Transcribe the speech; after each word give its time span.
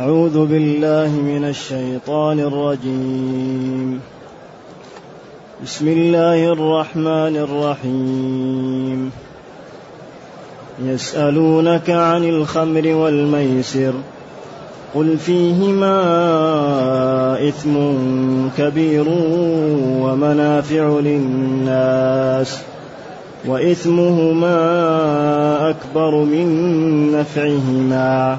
أعوذ 0.00 0.46
بالله 0.46 1.08
من 1.08 1.44
الشيطان 1.44 2.40
الرجيم. 2.40 4.00
بسم 5.64 5.88
الله 5.88 6.52
الرحمن 6.52 7.36
الرحيم. 7.36 9.10
يسألونك 10.84 11.90
عن 11.90 12.24
الخمر 12.24 12.94
والميسر. 12.94 13.92
قل 14.94 15.18
فيهما 15.18 15.98
إثم 17.48 17.74
كبير 18.58 19.04
ومنافع 20.00 21.00
للناس 21.00 22.58
وإثمهما 23.46 24.56
أكبر 25.70 26.14
من 26.14 26.48
نفعهما. 27.12 28.38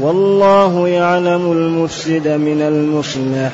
والله 0.00 0.88
يعلم 0.88 1.52
المفسد 1.52 2.28
من 2.28 2.62
المصلح 2.62 3.52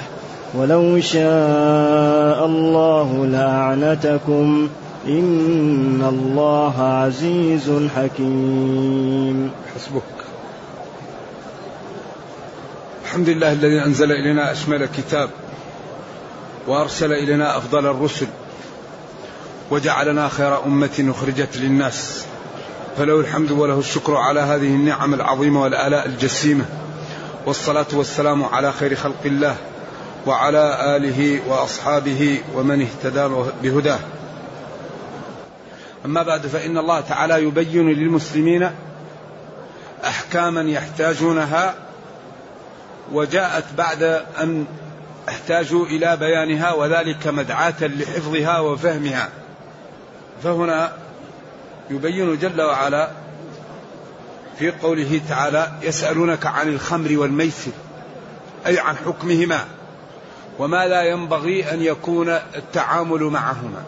ولو 0.54 1.00
شاء 1.00 2.46
الله 2.46 3.26
لأعنتكم. 3.26 4.68
إن 5.06 6.04
الله 6.08 6.82
عزيز 6.82 7.88
حكيم. 7.96 9.50
حسبك. 9.74 10.02
الحمد 13.04 13.28
لله 13.28 13.52
الذي 13.52 13.84
أنزل 13.86 14.12
إلينا 14.12 14.52
أشمل 14.52 14.86
كتاب 14.86 15.30
وأرسل 16.68 17.12
إلينا 17.12 17.56
أفضل 17.56 17.86
الرسل 17.86 18.26
وجعلنا 19.70 20.28
خير 20.28 20.64
أمة 20.64 21.12
أخرجت 21.16 21.56
للناس. 21.56 22.24
فله 22.98 23.20
الحمد 23.20 23.50
وله 23.50 23.78
الشكر 23.78 24.16
على 24.16 24.40
هذه 24.40 24.66
النعم 24.66 25.14
العظيمة 25.14 25.62
والآلاء 25.62 26.06
الجسيمة. 26.06 26.64
والصلاة 27.46 27.86
والسلام 27.92 28.44
على 28.44 28.72
خير 28.72 28.96
خلق 28.96 29.20
الله 29.24 29.56
وعلى 30.26 30.96
آله 30.96 31.40
وأصحابه 31.48 32.40
ومن 32.54 32.82
اهتدى 32.82 33.28
بهداه. 33.62 33.98
أما 36.04 36.22
بعد 36.22 36.46
فإن 36.46 36.78
الله 36.78 37.00
تعالى 37.00 37.42
يبين 37.42 37.88
للمسلمين 37.88 38.70
أحكاما 40.04 40.60
يحتاجونها 40.60 41.74
وجاءت 43.12 43.64
بعد 43.78 44.02
أن 44.40 44.64
احتاجوا 45.28 45.86
إلى 45.86 46.16
بيانها 46.16 46.72
وذلك 46.72 47.26
مدعاة 47.26 47.80
لحفظها 47.80 48.58
وفهمها. 48.58 49.28
فهنا 50.44 50.92
يبين 51.90 52.38
جل 52.38 52.62
وعلا 52.62 53.10
في 54.58 54.70
قوله 54.70 55.20
تعالى 55.28 55.72
يسألونك 55.82 56.46
عن 56.46 56.68
الخمر 56.68 57.18
والميسر 57.18 57.70
أي 58.66 58.78
عن 58.78 58.96
حكمهما 58.96 59.64
وما 60.58 60.86
لا 60.86 61.02
ينبغي 61.02 61.72
أن 61.72 61.82
يكون 61.82 62.28
التعامل 62.28 63.22
معهما. 63.22 63.84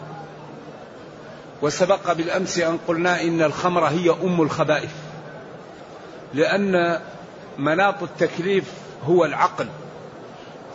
وسبق 1.61 2.13
بالأمس 2.13 2.59
أن 2.59 2.79
قلنا 2.87 3.21
إن 3.21 3.41
الخمر 3.41 3.85
هي 3.85 4.15
أم 4.23 4.41
الخبائث 4.41 4.91
لأن 6.33 6.99
مناط 7.57 8.03
التكليف 8.03 8.63
هو 9.05 9.25
العقل. 9.25 9.67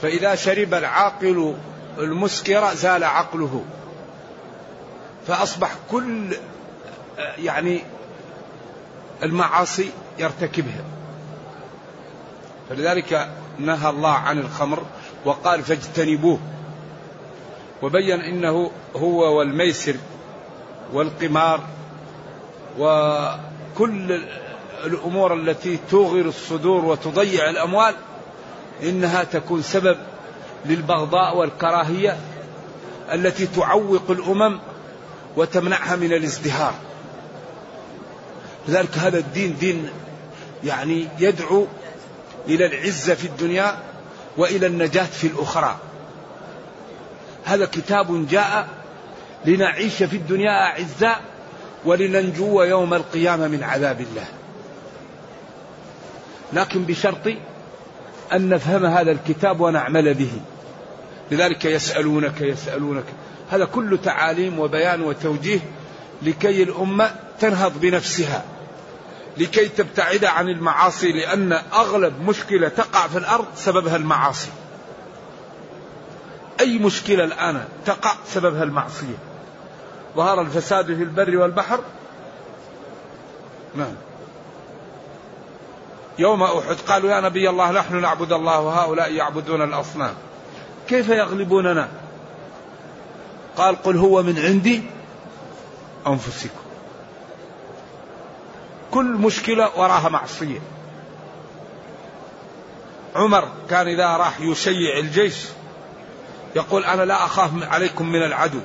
فإذا 0.02 0.34
شرب 0.34 0.74
العاقل 0.74 1.54
المسكر 1.98 2.74
زال 2.74 3.04
عقله 3.04 3.64
فأصبح 5.26 5.74
كل 5.90 6.36
يعني 7.38 7.82
المعاصي 9.22 9.90
يرتكبها. 10.18 10.84
فلذلك 12.70 13.30
نهى 13.58 13.90
الله 13.90 14.12
عن 14.12 14.38
الخمر 14.38 14.82
وقال 15.24 15.62
فاجتنبوه. 15.62 16.38
وبين 17.82 18.20
إنه 18.20 18.70
هو 18.96 19.38
والميسر 19.38 19.94
والقمار 20.92 21.60
وكل 22.78 24.22
الأمور 24.84 25.34
التي 25.34 25.78
توغر 25.90 26.20
الصدور 26.20 26.84
وتضيع 26.84 27.50
الأموال 27.50 27.94
إنها 28.82 29.24
تكون 29.24 29.62
سبب 29.62 29.98
للبغضاء 30.66 31.36
والكراهية 31.36 32.16
التي 33.12 33.46
تعوق 33.46 34.10
الأمم 34.10 34.58
وتمنعها 35.36 35.96
من 35.96 36.12
الازدهار. 36.12 36.74
لذلك 38.68 38.98
هذا 38.98 39.18
الدين 39.18 39.56
دين 39.60 39.90
يعني 40.64 41.08
يدعو 41.18 41.66
إلى 42.48 42.66
العزة 42.66 43.14
في 43.14 43.24
الدنيا 43.24 43.78
وإلى 44.36 44.66
النجاة 44.66 45.04
في 45.04 45.26
الأخرى. 45.26 45.76
هذا 47.44 47.66
كتاب 47.66 48.28
جاء 48.28 48.68
لنعيش 49.44 50.02
في 50.02 50.16
الدنيا 50.16 50.50
أعزاء 50.50 51.20
ولننجو 51.84 52.62
يوم 52.62 52.94
القيامة 52.94 53.48
من 53.48 53.62
عذاب 53.62 54.00
الله. 54.00 54.26
لكن 56.52 56.84
بشرط 56.84 57.28
أن 58.32 58.48
نفهم 58.48 58.86
هذا 58.86 59.10
الكتاب 59.10 59.60
ونعمل 59.60 60.14
به. 60.14 60.30
لذلك 61.30 61.64
يسألونك 61.64 62.40
يسألونك. 62.40 63.04
هذا 63.50 63.64
كله 63.64 63.96
تعاليم 63.96 64.58
وبيان 64.58 65.02
وتوجيه 65.02 65.60
لكي 66.22 66.62
الأمة 66.62 67.10
تنهض 67.40 67.80
بنفسها. 67.80 68.44
لكي 69.38 69.68
تبتعد 69.68 70.24
عن 70.24 70.48
المعاصي 70.48 71.12
لأن 71.12 71.52
أغلب 71.52 72.28
مشكلة 72.28 72.68
تقع 72.68 73.06
في 73.06 73.18
الأرض 73.18 73.46
سببها 73.56 73.96
المعاصي. 73.96 74.50
أي 76.60 76.78
مشكلة 76.78 77.24
الآن 77.24 77.64
تقع 77.86 78.14
سببها 78.26 78.62
المعصية؟ 78.62 79.18
ظهر 80.16 80.40
الفساد 80.40 80.86
في 80.86 81.02
البر 81.02 81.36
والبحر؟ 81.36 81.80
نعم. 83.74 83.94
يوم 86.18 86.42
أحد 86.42 86.76
قالوا 86.88 87.10
يا 87.10 87.20
نبي 87.20 87.50
الله 87.50 87.70
نحن 87.70 88.00
نعبد 88.00 88.32
الله 88.32 88.60
وهؤلاء 88.60 89.12
يعبدون 89.12 89.62
الأصنام. 89.62 90.14
كيف 90.88 91.08
يغلبوننا؟ 91.08 91.88
قال 93.56 93.82
قل 93.82 93.96
هو 93.96 94.22
من 94.22 94.38
عندي 94.38 94.82
أنفسكم. 96.06 96.57
كل 98.98 99.04
مشكلة 99.04 99.70
وراها 99.76 100.08
معصية. 100.08 100.58
عمر 103.16 103.48
كان 103.70 103.86
إذا 103.86 104.16
راح 104.16 104.40
يشيع 104.40 104.98
الجيش 104.98 105.34
يقول 106.56 106.84
أنا 106.84 107.02
لا 107.02 107.24
أخاف 107.24 107.50
عليكم 107.62 108.08
من 108.08 108.22
العدو. 108.22 108.60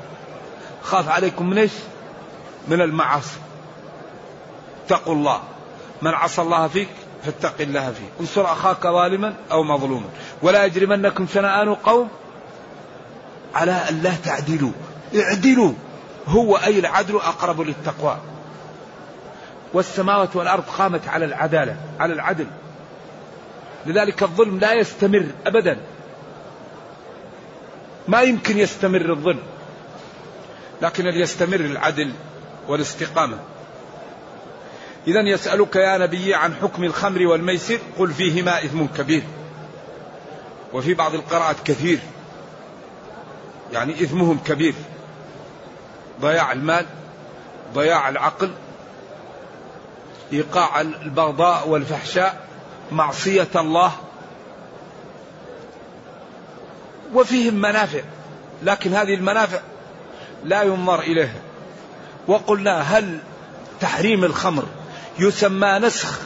خاف 0.84 1.10
عليكم 1.10 1.50
من 1.50 1.58
إيش؟ 1.58 1.72
من 2.68 2.82
المعاصي. 2.82 3.38
اتقوا 4.86 5.16
الله. 5.16 5.42
من 6.02 6.12
عصى 6.12 6.42
الله 6.42 6.68
فيك 6.68 6.90
فاتق 7.26 7.56
الله 7.60 7.92
فيه. 7.92 8.10
انصر 8.22 8.46
أخاك 8.46 8.84
ظالما 8.84 9.36
أو 9.52 9.64
مظلوما. 9.64 10.10
ولا 10.42 10.66
يجرمنكم 10.66 11.28
شنآن 11.34 11.76
قوم 11.76 12.10
على 13.56 13.72
أن 13.90 14.02
لا 14.02 14.16
تعدلوا. 14.26 14.72
اعدلوا. 15.16 15.74
هو 16.28 16.56
أي 16.56 16.80
العدل 16.80 17.16
أقرب 17.16 17.62
للتقوى. 17.62 18.18
والسماوات 19.74 20.36
والأرض 20.36 20.64
قامت 20.64 21.08
على 21.08 21.26
العدالة 21.26 21.76
على 22.00 22.14
العدل. 22.14 22.48
لذلك 23.86 24.24
الظلم 24.24 24.60
لا 24.60 24.74
يستمر 24.74 25.26
أبدا. 25.46 25.78
ما 28.08 28.22
يمكن 28.22 28.58
يستمر 28.58 29.12
الظلم 29.12 29.40
لكن 30.82 31.06
يستمر 31.06 31.60
العدل 31.60 32.14
والاستقامة؟ 32.68 33.38
إذا 35.08 35.22
يسألك 35.22 35.76
يا 35.76 35.98
نبي 35.98 36.36
عن 36.36 36.56
حكم 36.56 36.84
الخمر 36.84 37.28
والميسر 37.28 37.80
قل 38.00 38.14
فيهما 38.14 38.58
إثم 38.66 38.86
كبير. 38.86 39.24
وفي 40.74 40.94
بعض 40.94 41.16
القراءات 41.16 41.56
كثير 41.66 42.00
يعني 43.74 43.94
إثمهم 43.94 44.40
كبير. 44.46 44.74
ضياع 46.22 46.52
المال 46.52 46.86
ضياع 47.74 48.10
العقل 48.10 48.52
إيقاع 50.34 50.82
البغضاء 50.82 51.68
والفحشاء 51.68 52.48
معصية 52.92 53.48
الله. 53.56 53.92
وفيهم 57.14 57.54
منافع 57.54 58.02
لكن 58.64 58.94
هذه 58.94 59.14
المنافع 59.14 59.60
لا 60.44 60.64
ينظر 60.64 61.00
إليها. 61.00 61.42
وقلنا 62.28 62.82
هل 62.82 63.18
تحريم 63.82 64.24
الخمر 64.24 64.64
يسمى 65.20 65.80
نسخ 65.80 66.20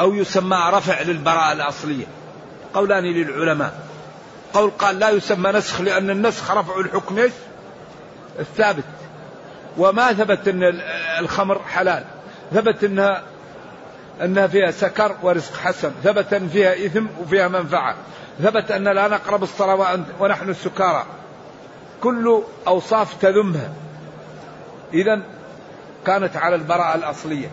أو 0.00 0.14
يسمى 0.14 0.70
رفع 0.72 1.02
للبراءة 1.02 1.52
الأصلية؟ 1.52 2.04
قولان 2.74 3.04
للعلماء. 3.04 3.86
قول 4.54 4.70
قال 4.70 4.98
لا 4.98 5.10
يسمى 5.10 5.50
نسخ 5.50 5.80
لأن 5.80 6.10
النسخ 6.10 6.50
رفع 6.50 6.80
الحكم 6.80 7.18
إيش؟ 7.18 7.32
الثابت. 8.38 8.84
وما 9.78 10.12
ثبت 10.12 10.48
أن 10.48 10.80
الخمر 11.18 11.60
حلال. 11.68 12.04
ثبت 12.52 12.84
أنها 12.84 13.22
أنها 14.22 14.46
فيها 14.46 14.70
سكر 14.70 15.16
ورزق 15.22 15.56
حسن 15.56 15.92
ثبت 16.04 16.32
أن 16.32 16.48
فيها 16.48 16.86
إثم 16.86 17.06
وفيها 17.22 17.48
منفعة. 17.48 17.94
ثبت 18.42 18.70
أن 18.70 18.84
لا 18.84 19.08
نقرب 19.08 19.42
الصلاة 19.42 20.00
ونحن 20.20 20.50
السكارى. 20.50 21.04
كل 22.02 22.42
أوصاف 22.66 23.14
تذمها. 23.20 23.72
إذا 24.94 25.22
كانت 26.06 26.36
على 26.36 26.54
البراءة 26.54 26.94
الأصلية. 26.94 27.50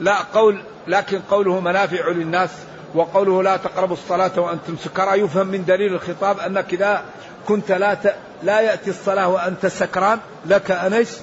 لا 0.00 0.16
قول 0.34 0.60
لكن 0.86 1.20
قوله 1.30 1.60
منافع 1.60 2.08
للناس 2.08 2.50
وقوله 2.94 3.42
لا 3.42 3.56
تقربوا 3.56 3.96
الصلاة 3.96 4.40
وأنتم 4.40 4.76
سكرى 4.76 5.20
يفهم 5.20 5.46
من 5.46 5.64
دليل 5.64 5.94
الخطاب 5.94 6.38
أنك 6.38 6.72
إذا 6.72 7.04
كنت 7.48 7.72
لا 7.72 7.94
ت... 7.94 8.14
لا 8.42 8.60
يأتي 8.60 8.90
الصلاة 8.90 9.28
وأنت 9.28 9.66
سكران 9.66 10.18
لك 10.46 10.70
أنس 10.70 11.22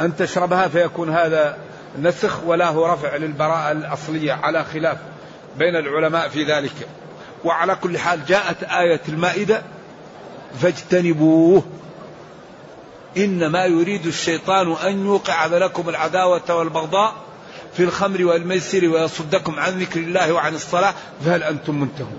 أن 0.00 0.16
تشربها 0.16 0.68
فيكون 0.68 1.10
هذا 1.10 1.58
نسخ 1.98 2.44
ولا 2.44 2.68
هو 2.68 2.86
رفع 2.86 3.16
للبراءة 3.16 3.72
الأصلية 3.72 4.32
على 4.32 4.64
خلاف 4.64 4.98
بين 5.58 5.76
العلماء 5.76 6.28
في 6.28 6.44
ذلك. 6.44 6.72
وعلى 7.44 7.74
كل 7.74 7.98
حال 7.98 8.26
جاءت 8.26 8.62
آية 8.62 9.00
المائدة 9.08 9.62
فاجتنبوه. 10.60 11.62
إنما 13.16 13.64
يريد 13.64 14.06
الشيطان 14.06 14.72
أن 14.72 15.06
يوقع 15.06 15.46
بينكم 15.46 15.88
العداوة 15.88 16.54
والبغضاء 16.54 17.14
في 17.72 17.84
الخمر 17.84 18.24
والميسر 18.24 18.88
ويصدكم 18.88 19.60
عن 19.60 19.78
ذكر 19.78 20.00
الله 20.00 20.32
وعن 20.32 20.54
الصلاة 20.54 20.94
فهل 21.24 21.42
أنتم 21.42 21.80
منتهون؟ 21.80 22.18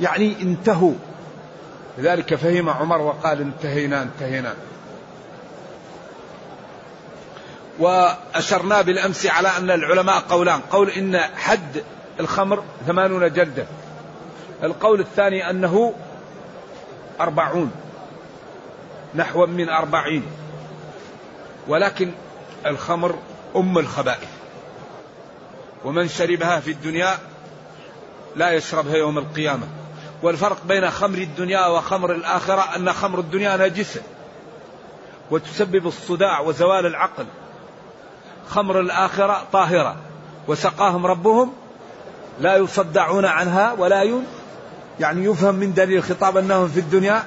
يعني 0.00 0.36
انتهوا. 0.42 0.94
لذلك 1.98 2.34
فهم 2.34 2.68
عمر 2.68 3.00
وقال 3.00 3.40
انتهينا 3.40 4.02
انتهينا. 4.02 4.54
وأشرنا 7.78 8.82
بالأمس 8.82 9.26
على 9.26 9.48
أن 9.48 9.70
العلماء 9.70 10.18
قولان. 10.18 10.60
قول 10.70 10.90
إن 10.90 11.18
حد 11.18 11.84
الخمر 12.20 12.64
ثمانون 12.86 13.32
جلدة. 13.32 13.66
القول 14.62 15.00
الثاني 15.00 15.50
أنه 15.50 15.94
أربعون. 17.20 17.70
نحو 19.14 19.46
من 19.46 19.68
أربعين. 19.68 20.26
ولكن 21.68 22.12
الخمر 22.66 23.18
أم 23.56 23.78
الخبائث. 23.78 24.28
ومن 25.84 26.08
شربها 26.08 26.60
في 26.60 26.70
الدنيا 26.70 27.18
لا 28.36 28.50
يشربها 28.50 28.96
يوم 28.96 29.18
القيامة. 29.18 29.66
والفرق 30.22 30.64
بين 30.64 30.90
خمر 30.90 31.18
الدنيا 31.18 31.66
وخمر 31.66 32.12
الآخرة 32.12 32.76
أن 32.76 32.92
خمر 32.92 33.18
الدنيا 33.18 33.56
نجسة. 33.56 34.02
وتسبب 35.30 35.86
الصداع 35.86 36.40
وزوال 36.40 36.86
العقل. 36.86 37.26
خمر 38.48 38.80
الآخرة 38.80 39.42
طاهرة. 39.52 39.96
وسقاهم 40.48 41.06
ربهم 41.06 41.52
لا 42.40 42.56
يصدعون 42.56 43.24
عنها 43.24 43.72
ولا 43.72 44.02
ين 44.02 44.26
يعني 45.00 45.24
يفهم 45.24 45.54
من 45.54 45.74
دليل 45.74 45.98
الخطاب 45.98 46.36
أنهم 46.36 46.68
في 46.68 46.80
الدنيا. 46.80 47.24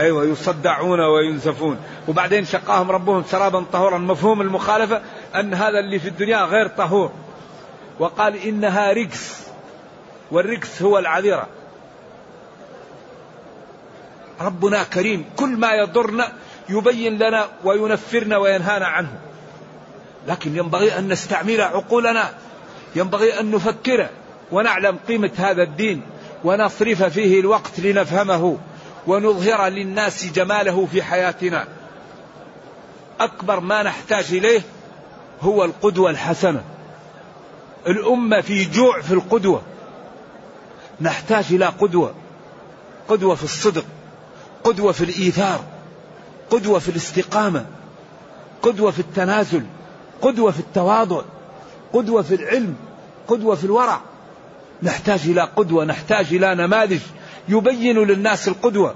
أيوة 0.00 0.24
يصدعون 0.24 1.00
وينزفون. 1.00 1.78
وبعدين 2.08 2.44
شقاهم 2.44 2.90
ربهم 2.90 3.24
سرابا 3.28 3.64
طهورا. 3.72 3.98
مفهوم 3.98 4.40
المخالفة 4.40 5.02
أن 5.34 5.54
هذا 5.54 5.78
اللي 5.78 5.98
في 5.98 6.08
الدنيا 6.08 6.44
غير 6.44 6.68
طهور. 6.68 7.12
وقال 7.98 8.36
إنها 8.36 8.92
رجس 8.92 9.46
والرجس 10.30 10.82
هو 10.82 10.98
العذرة 10.98 11.46
ربنا 14.40 14.82
كريم. 14.82 15.24
كل 15.36 15.48
ما 15.48 15.72
يضرنا 15.72 16.32
يبين 16.68 17.18
لنا 17.18 17.48
وينفرنا 17.64 18.36
وينهانا 18.36 18.86
عنه. 18.86 19.18
لكن 20.28 20.56
ينبغي 20.56 20.98
أن 20.98 21.08
نستعمل 21.08 21.60
عقولنا. 21.60 22.30
ينبغي 22.96 23.40
أن 23.40 23.50
نفكر 23.50 24.08
ونعلم 24.52 24.98
قيمة 25.08 25.30
هذا 25.36 25.62
الدين 25.62 26.02
ونصرف 26.44 27.02
فيه 27.02 27.40
الوقت 27.40 27.80
لنفهمه 27.80 28.58
ونظهر 29.06 29.68
للناس 29.68 30.32
جماله 30.32 30.86
في 30.92 31.02
حياتنا. 31.02 31.68
أكبر 33.20 33.60
ما 33.60 33.82
نحتاج 33.82 34.24
إليه 34.30 34.62
هو 35.40 35.64
القدوة 35.64 36.10
الحسنة. 36.10 36.62
الأمة 37.86 38.40
في 38.40 38.64
جوع 38.64 39.00
في 39.00 39.14
القدوة. 39.14 39.62
نحتاج 41.00 41.44
إلى 41.50 41.66
قدوة. 41.66 42.14
قدوة 43.08 43.34
في 43.34 43.44
الصدق. 43.44 43.84
قدوة 44.64 44.92
في 44.92 45.04
الإيثار. 45.04 45.64
قدوة 46.50 46.78
في 46.78 46.88
الاستقامة. 46.88 47.66
قدوة 48.62 48.90
في 48.90 48.98
التنازل. 48.98 49.62
قدوة 50.22 50.50
في 50.50 50.60
التواضع 50.60 51.22
قدوة 51.92 52.22
في 52.22 52.34
العلم 52.34 52.74
قدوة 53.28 53.54
في 53.54 53.64
الورع. 53.64 54.00
نحتاج 54.82 55.20
إلى 55.24 55.40
قدوة 55.56 55.84
نحتاج 55.84 56.34
إلى 56.34 56.54
نماذج 56.54 57.00
يبين 57.48 57.98
للناس 57.98 58.48
القدوة. 58.48 58.94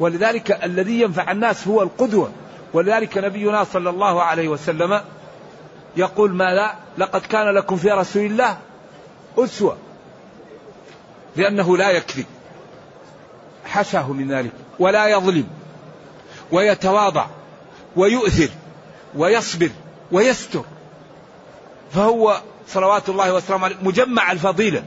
ولذلك 0.00 0.64
الذي 0.64 1.00
ينفع 1.00 1.30
الناس 1.30 1.68
هو 1.68 1.82
القدوة. 1.82 2.30
ولذلك 2.72 3.18
نبينا 3.18 3.64
صلى 3.64 3.90
الله 3.90 4.22
عليه 4.22 4.48
وسلم 4.48 5.00
يقول 5.96 6.34
ما 6.34 6.54
لا 6.54 6.74
لقد 6.98 7.20
كان 7.20 7.54
لكم 7.54 7.76
في 7.76 7.90
رسول 7.90 8.22
الله 8.22 8.58
أسوة 9.38 9.76
لأنه 11.36 11.76
لا 11.76 11.90
يكذب. 11.90 12.26
حشاه 13.64 14.12
من 14.12 14.32
ذلك 14.32 14.52
ولا 14.78 15.06
يظلم 15.06 15.46
ويتواضع 16.52 17.26
ويؤثر. 17.96 18.48
ويصبر 19.18 19.70
ويستر. 20.12 20.64
فهو 21.92 22.40
صلوات 22.68 23.08
الله 23.08 23.34
وسلامه 23.34 23.64
عليه 23.64 23.76
مجمع 23.82 24.32
الفضيلة. 24.32 24.84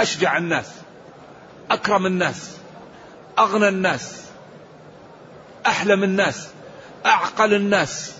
أشجع 0.00 0.36
الناس 0.36 0.66
أكرم 1.70 2.06
الناس 2.06 2.56
أغنى 3.38 3.68
الناس 3.68 4.24
أحلم 5.66 6.04
الناس 6.04 6.48
أعقل 7.06 7.54
الناس 7.54 8.14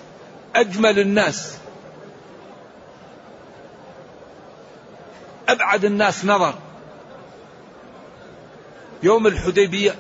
أجمل 0.57 0.99
الناس. 0.99 1.59
أبعد 5.49 5.85
الناس 5.85 6.25
نظر. 6.25 6.55
يوم 9.03 9.27
الحديبية 9.27 9.95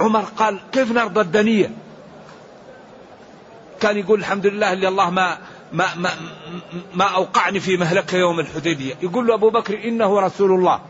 عمر 0.00 0.20
قال 0.20 0.60
كيف 0.72 0.92
نرضى 0.92 1.20
الدنية 1.20 1.70
كان 3.80 3.96
يقول 3.96 4.20
الحمد 4.20 4.46
لله 4.46 4.72
اللي 4.72 4.88
الله 4.88 5.10
ما 5.10 5.38
ما 5.72 5.94
ما, 5.94 6.10
ما 6.94 7.04
أوقعني 7.04 7.60
في 7.60 7.76
مهلكة 7.76 8.18
يوم 8.18 8.40
الحديبية. 8.40 8.94
يقول 9.02 9.26
له 9.26 9.34
أبو 9.34 9.50
بكر 9.50 9.84
إنه 9.84 10.20
رسول 10.20 10.50
الله. 10.50 10.80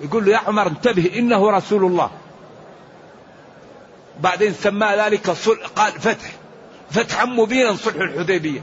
يقول 0.00 0.24
له 0.24 0.32
يا 0.32 0.38
عمر 0.38 0.66
انتبه 0.66 1.10
إنه 1.16 1.50
رسول 1.50 1.84
الله. 1.84 2.10
بعدين 4.20 4.52
سمى 4.54 4.86
ذلك 4.86 5.30
قال 5.76 5.92
فتح. 5.92 6.32
فتحا 6.90 7.24
مبينا 7.24 7.76
صلح 7.76 7.94
الحديبية. 7.94 8.60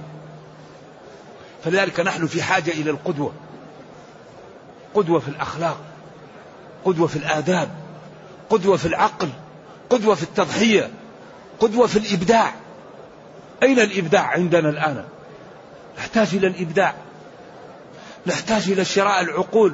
فلذلك 1.63 2.00
نحن 2.00 2.27
في 2.27 2.43
حاجة 2.43 2.72
إلى 2.72 2.89
القدوة. 2.89 3.34
قدوة 4.93 5.19
في 5.19 5.27
الأخلاق. 5.27 5.77
قدوة 6.86 7.07
في 7.07 7.15
الآداب. 7.15 7.69
قدوة 8.50 8.77
في 8.77 8.86
العقل. 8.86 9.29
قدوة 9.89 10.15
في 10.15 10.24
التضحية. 10.24 10.91
قدوة 11.59 11.88
في 11.88 12.00
الإبداع. 12.00 12.53
أين 13.63 13.79
الإبداع 13.79 14.24
عندنا 14.27 14.69
الآن؟ 14.69 15.05
نحتاج 15.97 16.27
إلى 16.33 16.47
الإبداع. 16.47 16.95
نحتاج 18.27 18.71
إلى 18.71 18.85
شراء 18.85 19.21
العقول. 19.21 19.74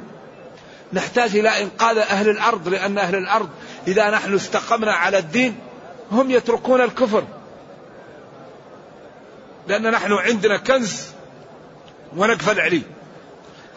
نحتاج 0.92 1.36
إلى 1.36 1.62
إنقاذ 1.62 1.98
أهل 1.98 2.28
الأرض 2.28 2.68
لأن 2.68 2.98
أهل 2.98 3.16
الأرض 3.16 3.48
إذا 3.86 4.10
نحن 4.10 4.34
استقمنا 4.34 4.92
على 4.92 5.18
الدين 5.18 5.58
هم 6.12 6.30
يتركون 6.30 6.80
الكفر. 6.80 7.24
لأن 9.68 9.90
نحن 9.90 10.12
عندنا 10.12 10.56
كنز 10.56 11.06
ونقفل 12.16 12.60
عليه. 12.60 12.82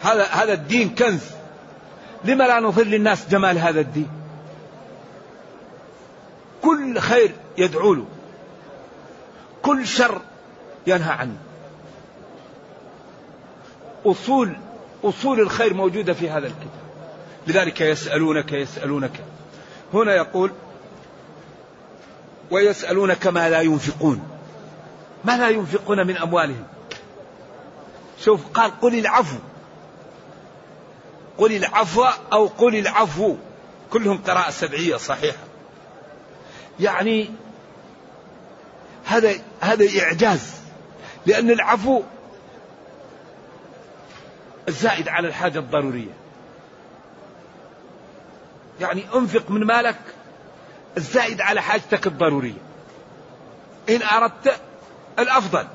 هذا 0.02 0.24
هذا 0.24 0.52
الدين 0.52 0.94
كنز. 0.94 1.20
لما 2.24 2.44
لا 2.44 2.60
نظهر 2.60 2.84
للناس 2.84 3.28
جمال 3.30 3.58
هذا 3.58 3.80
الدين؟ 3.80 4.08
كل 6.66 6.98
خير 6.98 7.34
يدعو 7.58 7.94
له. 7.94 8.06
كل 9.62 9.86
شر 9.86 10.20
ينهى 10.86 11.12
عنه. 11.12 11.36
أصول 14.06 14.56
أصول 15.04 15.40
الخير 15.40 15.74
موجودة 15.74 16.12
في 16.12 16.30
هذا 16.30 16.46
الكتاب. 16.46 16.86
لذلك 17.46 17.80
يسألونك 17.80 18.52
يسألونك. 18.52 19.20
هنا 19.94 20.14
يقول 20.14 20.52
ويسألونك 22.50 23.26
ما 23.26 23.50
لا 23.50 23.60
ينفقون. 23.60 24.28
ما 25.24 25.36
لا 25.36 25.48
ينفقون 25.48 26.06
من 26.06 26.16
أموالهم؟ 26.16 26.66
شوف 28.24 28.40
قال 28.54 28.80
قل 28.80 28.98
العفو. 28.98 29.38
قل 31.38 31.52
العفو 31.52 32.04
أو 32.32 32.46
قل 32.46 32.76
العفو. 32.76 33.36
كلهم 33.90 34.18
قراءة 34.26 34.50
سبعية 34.50 34.96
صحيحة. 34.96 35.45
يعني 36.80 37.30
هذا 39.04 39.34
هذا 39.60 40.02
إعجاز 40.02 40.54
لأن 41.26 41.50
العفو 41.50 42.02
الزائد 44.68 45.08
على 45.08 45.28
الحاجة 45.28 45.58
الضرورية. 45.58 46.10
يعني 48.80 49.04
أنفق 49.14 49.50
من 49.50 49.64
مالك 49.64 49.98
الزائد 50.96 51.40
على 51.40 51.62
حاجتك 51.62 52.06
الضرورية. 52.06 52.58
إن 53.88 54.02
أردت 54.02 54.60
الأفضل. 55.18 55.66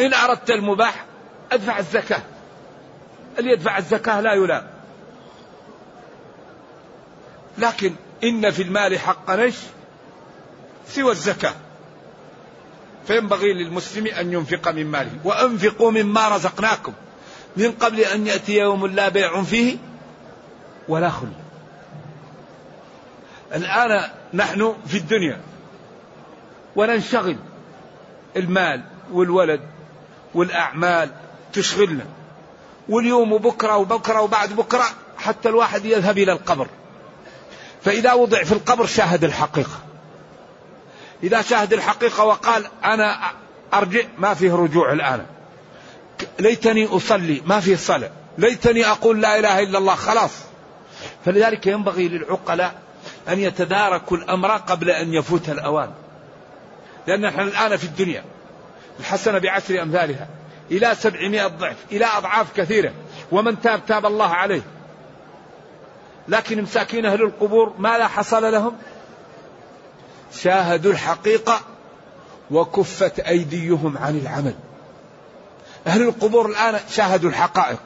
إن 0.00 0.14
أردت 0.14 0.50
المباح 0.50 1.04
أدفع 1.52 1.78
الزكاة. 1.78 2.22
اللي 3.38 3.50
يدفع 3.50 3.78
الزكاة 3.78 4.20
لا 4.20 4.32
يلام. 4.32 4.70
لكن 7.58 7.94
إن 8.24 8.50
في 8.50 8.62
المال 8.62 8.98
حقا 8.98 9.42
إيش؟ 9.42 9.54
سوى 10.88 11.12
الزكاة. 11.12 11.54
فينبغي 13.06 13.52
للمسلم 13.52 14.06
أن 14.06 14.32
ينفق 14.32 14.70
من 14.70 14.86
ماله. 14.86 15.10
وأنفقوا 15.24 15.90
مما 15.90 16.28
رزقناكم. 16.28 16.92
من 17.56 17.72
قبل 17.72 18.00
أن 18.00 18.26
يأتي 18.26 18.58
يوم 18.58 18.86
لا 18.86 19.08
بيع 19.08 19.42
فيه 19.42 19.76
ولا 20.88 21.10
خل. 21.10 21.32
الآن 23.54 24.10
نحن 24.34 24.74
في 24.86 24.98
الدنيا. 24.98 25.40
وننشغل. 26.76 27.36
المال 28.36 28.82
والولد 29.12 29.60
والأعمال 30.34 31.10
تشغلنا. 31.52 32.04
واليوم 32.88 33.32
وبكرة 33.32 33.76
وبكرة 33.76 34.20
وبعد 34.20 34.52
بكرة 34.52 34.84
حتى 35.18 35.48
الواحد 35.48 35.84
يذهب 35.84 36.18
إلى 36.18 36.32
القبر. 36.32 36.68
فإذا 37.84 38.12
وضع 38.12 38.42
في 38.42 38.52
القبر 38.52 38.86
شاهد 38.86 39.24
الحقيقة. 39.24 39.78
إذا 41.22 41.42
شاهد 41.42 41.72
الحقيقة 41.72 42.24
وقال 42.24 42.66
أنا 42.84 43.32
أرجع 43.74 44.00
ما 44.18 44.34
فيه 44.34 44.52
رجوع 44.52 44.92
الآن. 44.92 45.26
ليتني 46.38 46.86
أصلي 46.86 47.42
ما 47.46 47.60
فيه 47.60 47.76
صلاة. 47.76 48.10
ليتني 48.38 48.86
أقول 48.86 49.20
لا 49.20 49.38
إله 49.38 49.60
إلا 49.60 49.78
الله 49.78 49.94
خلاص. 49.94 50.32
فلذلك 51.24 51.66
ينبغي 51.66 52.08
للعقلاء 52.08 52.74
أن 53.28 53.38
يتداركوا 53.38 54.16
الأمر 54.16 54.50
قبل 54.50 54.90
أن 54.90 55.14
يفوت 55.14 55.48
الأوان. 55.48 55.90
لأن 57.06 57.20
نحن 57.20 57.40
الآن 57.40 57.76
في 57.76 57.84
الدنيا 57.84 58.24
الحسنة 59.00 59.38
بعشر 59.38 59.82
أمثالها 59.82 60.28
إلى 60.70 60.94
سبعمائة 60.94 61.46
ضعف 61.46 61.76
إلى 61.92 62.04
أضعاف 62.04 62.46
كثيرة. 62.56 62.92
ومن 63.32 63.60
تاب 63.60 63.86
تاب 63.86 64.06
الله 64.06 64.28
عليه. 64.28 64.62
لكن 66.28 66.62
مساكين 66.62 67.06
أهل 67.06 67.22
القبور 67.22 67.74
ماذا 67.78 68.08
حصل 68.08 68.52
لهم؟ 68.52 68.76
شاهدوا 70.34 70.92
الحقيقة 70.92 71.60
وكفت 72.50 73.20
أيديهم 73.20 73.98
عن 73.98 74.18
العمل. 74.18 74.54
أهل 75.86 76.02
القبور 76.02 76.46
الآن 76.46 76.80
شاهدوا 76.90 77.30
الحقائق. 77.30 77.78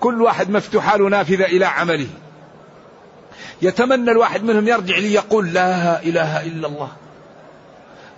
كل 0.00 0.22
واحد 0.22 0.50
مفتوح 0.50 0.94
له 0.94 1.08
نافذة 1.08 1.44
إلى 1.44 1.64
عمله. 1.64 2.08
يتمنى 3.62 4.10
الواحد 4.10 4.44
منهم 4.44 4.68
يرجع 4.68 4.96
ليقول 4.96 5.52
لا 5.52 6.02
إله 6.02 6.42
إلا 6.42 6.68
الله. 6.68 6.92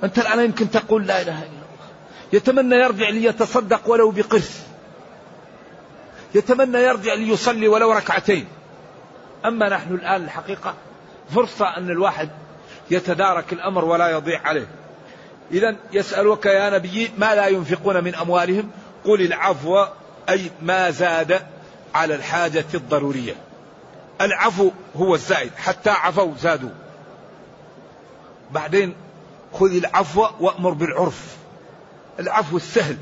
أنت 0.04 0.18
الآن 0.18 0.44
يمكن 0.44 0.70
تقول 0.70 1.06
لا 1.06 1.22
إله 1.22 1.38
إلا 1.38 1.46
الله. 1.46 1.58
يتمنى 2.32 2.74
يرجع 2.74 3.08
ليتصدق 3.08 3.90
ولو 3.90 4.10
بقرش 4.10 4.50
يتمنى 6.34 6.78
يرجع 6.78 7.14
ليصلي 7.14 7.68
ولو 7.68 7.92
ركعتين. 7.92 8.46
أما 9.44 9.68
نحن 9.68 9.94
الآن 9.94 10.24
الحقيقة 10.24 10.74
فرصة 11.34 11.76
أن 11.76 11.90
الواحد 11.90 12.28
يتدارك 12.90 13.52
الأمر 13.52 13.84
ولا 13.84 14.08
يضيع 14.08 14.40
عليه. 14.44 14.66
إذا 15.52 15.76
يسألك 15.92 16.46
يا 16.46 16.70
نبي 16.70 17.10
ما 17.18 17.34
لا 17.34 17.46
ينفقون 17.46 18.04
من 18.04 18.14
أموالهم؟ 18.14 18.70
قل 19.04 19.20
العفو 19.20 19.84
أي 20.28 20.50
ما 20.62 20.90
زاد 20.90 21.42
على 21.94 22.14
الحاجة 22.14 22.64
الضرورية. 22.74 23.34
العفو 24.20 24.70
هو 24.96 25.14
الزائد 25.14 25.52
حتى 25.56 25.90
عفوا 25.90 26.34
زادوا. 26.38 26.70
بعدين 28.50 28.94
خذ 29.52 29.76
العفو 29.76 30.26
وأمر 30.40 30.70
بالعرف. 30.70 31.36
العفو 32.20 32.56
السهل. 32.56 32.96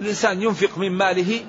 الإنسان 0.00 0.42
ينفق 0.42 0.78
من 0.78 0.92
ماله 0.92 1.44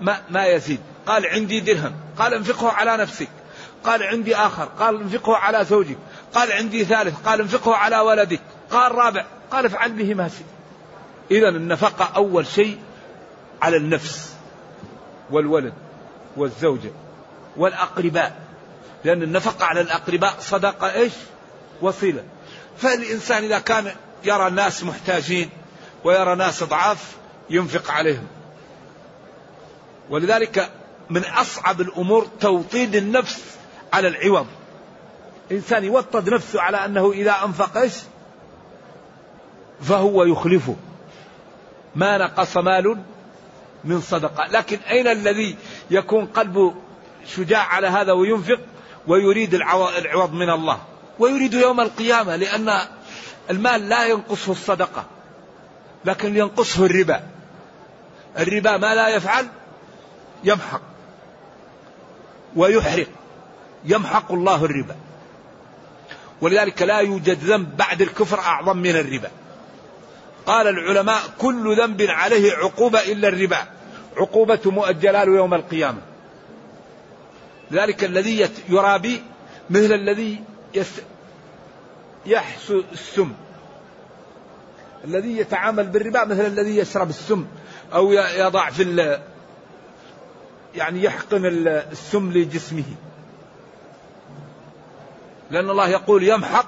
ما, 0.00 0.20
ما 0.30 0.46
يزيد. 0.46 0.80
قال 1.06 1.26
عندي 1.26 1.60
درهم 1.60 1.92
قال 2.18 2.34
انفقه 2.34 2.70
على 2.70 2.96
نفسك 2.96 3.28
قال 3.84 4.02
عندي 4.02 4.36
آخر 4.36 4.64
قال 4.64 5.00
انفقه 5.02 5.36
على 5.36 5.64
زوجك 5.64 5.98
قال 6.34 6.52
عندي 6.52 6.84
ثالث 6.84 7.14
قال 7.26 7.40
انفقه 7.40 7.74
على 7.74 7.98
ولدك 7.98 8.40
قال 8.70 8.94
رابع 8.94 9.24
قال 9.50 9.66
افعل 9.66 9.92
به 9.92 10.14
ما 10.14 10.28
شئت. 10.28 10.46
إذا 11.30 11.48
النفقة 11.48 12.04
أول 12.16 12.46
شيء 12.46 12.78
على 13.62 13.76
النفس 13.76 14.34
والولد 15.30 15.74
والزوجة 16.36 16.90
والأقرباء 17.56 18.40
لأن 19.04 19.22
النفقة 19.22 19.64
على 19.64 19.80
الأقرباء 19.80 20.34
صدقة 20.40 20.92
إيش؟ 20.92 21.12
وصيلة. 21.80 22.24
فالإنسان 22.76 23.44
إذا 23.44 23.58
كان 23.58 23.92
يرى 24.24 24.46
الناس 24.46 24.84
محتاجين 24.84 25.50
ويرى 26.04 26.34
ناس 26.34 26.64
ضعاف 26.64 27.16
ينفق 27.50 27.90
عليهم. 27.90 28.26
ولذلك 30.10 30.70
من 31.10 31.24
أصعب 31.24 31.80
الأمور 31.80 32.26
توطيد 32.40 32.94
النفس 32.94 33.42
على 33.92 34.08
العوض. 34.08 34.46
إنسان 35.52 35.84
يوطد 35.84 36.28
نفسه 36.28 36.60
على 36.60 36.84
أنه 36.84 37.12
إذا 37.12 37.34
أنفق 37.44 37.76
إيش؟ 37.76 37.94
فهو 39.82 40.24
يخلفه. 40.24 40.76
ما 41.94 42.18
نقص 42.18 42.56
مال 42.56 43.02
من 43.84 44.00
صدقة. 44.00 44.46
لكن 44.46 44.78
أين 44.90 45.08
الذي 45.08 45.56
يكون 45.90 46.26
قلبه 46.26 46.74
شجاع 47.36 47.66
على 47.66 47.86
هذا 47.86 48.12
وينفق 48.12 48.60
ويريد 49.06 49.54
العوض 49.54 50.32
من 50.32 50.50
الله؟ 50.50 50.78
ويريد 51.18 51.54
يوم 51.54 51.80
القيامة 51.80 52.36
لأن 52.36 52.78
المال 53.50 53.88
لا 53.88 54.06
ينقصه 54.06 54.52
الصدقة 54.52 55.04
لكن 56.04 56.36
ينقصه 56.36 56.86
الربا. 56.86 57.20
الربا 58.38 58.76
ما 58.76 58.94
لا 58.94 59.08
يفعل 59.08 59.46
يمحق. 60.44 60.91
ويحرق. 62.56 63.06
يمحق 63.84 64.32
الله 64.32 64.64
الربا. 64.64 64.96
ولذلك 66.40 66.82
لا 66.82 66.98
يوجد 66.98 67.44
ذنب 67.44 67.76
بعد 67.76 68.02
الكفر 68.02 68.38
أعظم 68.38 68.76
من 68.76 68.96
الربا. 68.96 69.30
قال 70.46 70.68
العلماء 70.68 71.20
كل 71.38 71.76
ذنب 71.76 72.02
عليه 72.02 72.52
عقوبة 72.52 73.00
إلا 73.00 73.28
الربا. 73.28 73.58
عقوبة 74.16 74.60
مؤجلة 74.66 75.22
يوم 75.22 75.54
القيامة. 75.54 75.98
لذلك 77.70 78.04
الذي 78.04 78.48
يرابي 78.68 79.22
مثل 79.70 79.92
الذي 79.92 80.40
يحسو 82.26 82.82
السم. 82.92 83.32
الذي 85.04 85.38
يتعامل 85.38 85.86
بالربا 85.86 86.24
مثل 86.24 86.46
الذي 86.46 86.76
يشرب 86.76 87.08
السم 87.08 87.46
أو 87.94 88.12
يضع 88.12 88.70
في 88.70 88.82
يعني 90.74 91.02
يحقن 91.02 91.46
السم 91.92 92.32
لجسمه. 92.32 92.84
لأن 95.50 95.70
الله 95.70 95.88
يقول 95.88 96.22
يمحق 96.22 96.66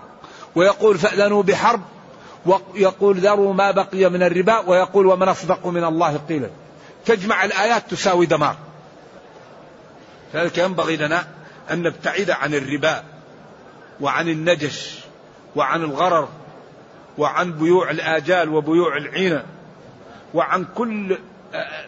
ويقول 0.54 0.98
فأذنوا 0.98 1.42
بحرب 1.42 1.80
ويقول 2.46 3.18
ذروا 3.18 3.54
ما 3.54 3.70
بقي 3.70 4.10
من 4.10 4.22
الربا 4.22 4.58
ويقول 4.58 5.06
ومن 5.06 5.28
أصدق 5.28 5.66
من 5.66 5.84
الله 5.84 6.16
قيلا. 6.16 6.50
تجمع 7.04 7.44
الآيات 7.44 7.90
تساوي 7.90 8.26
دمار. 8.26 8.56
لذلك 10.34 10.58
ينبغي 10.58 10.96
لنا 10.96 11.26
أن 11.70 11.82
نبتعد 11.82 12.30
عن 12.30 12.54
الربا 12.54 13.04
وعن 14.00 14.28
النجش 14.28 14.98
وعن 15.56 15.82
الغرر 15.82 16.28
وعن 17.18 17.52
بيوع 17.52 17.90
الآجال 17.90 18.48
وبيوع 18.48 18.96
العينة 18.96 19.44
وعن 20.34 20.66
كل 20.74 21.18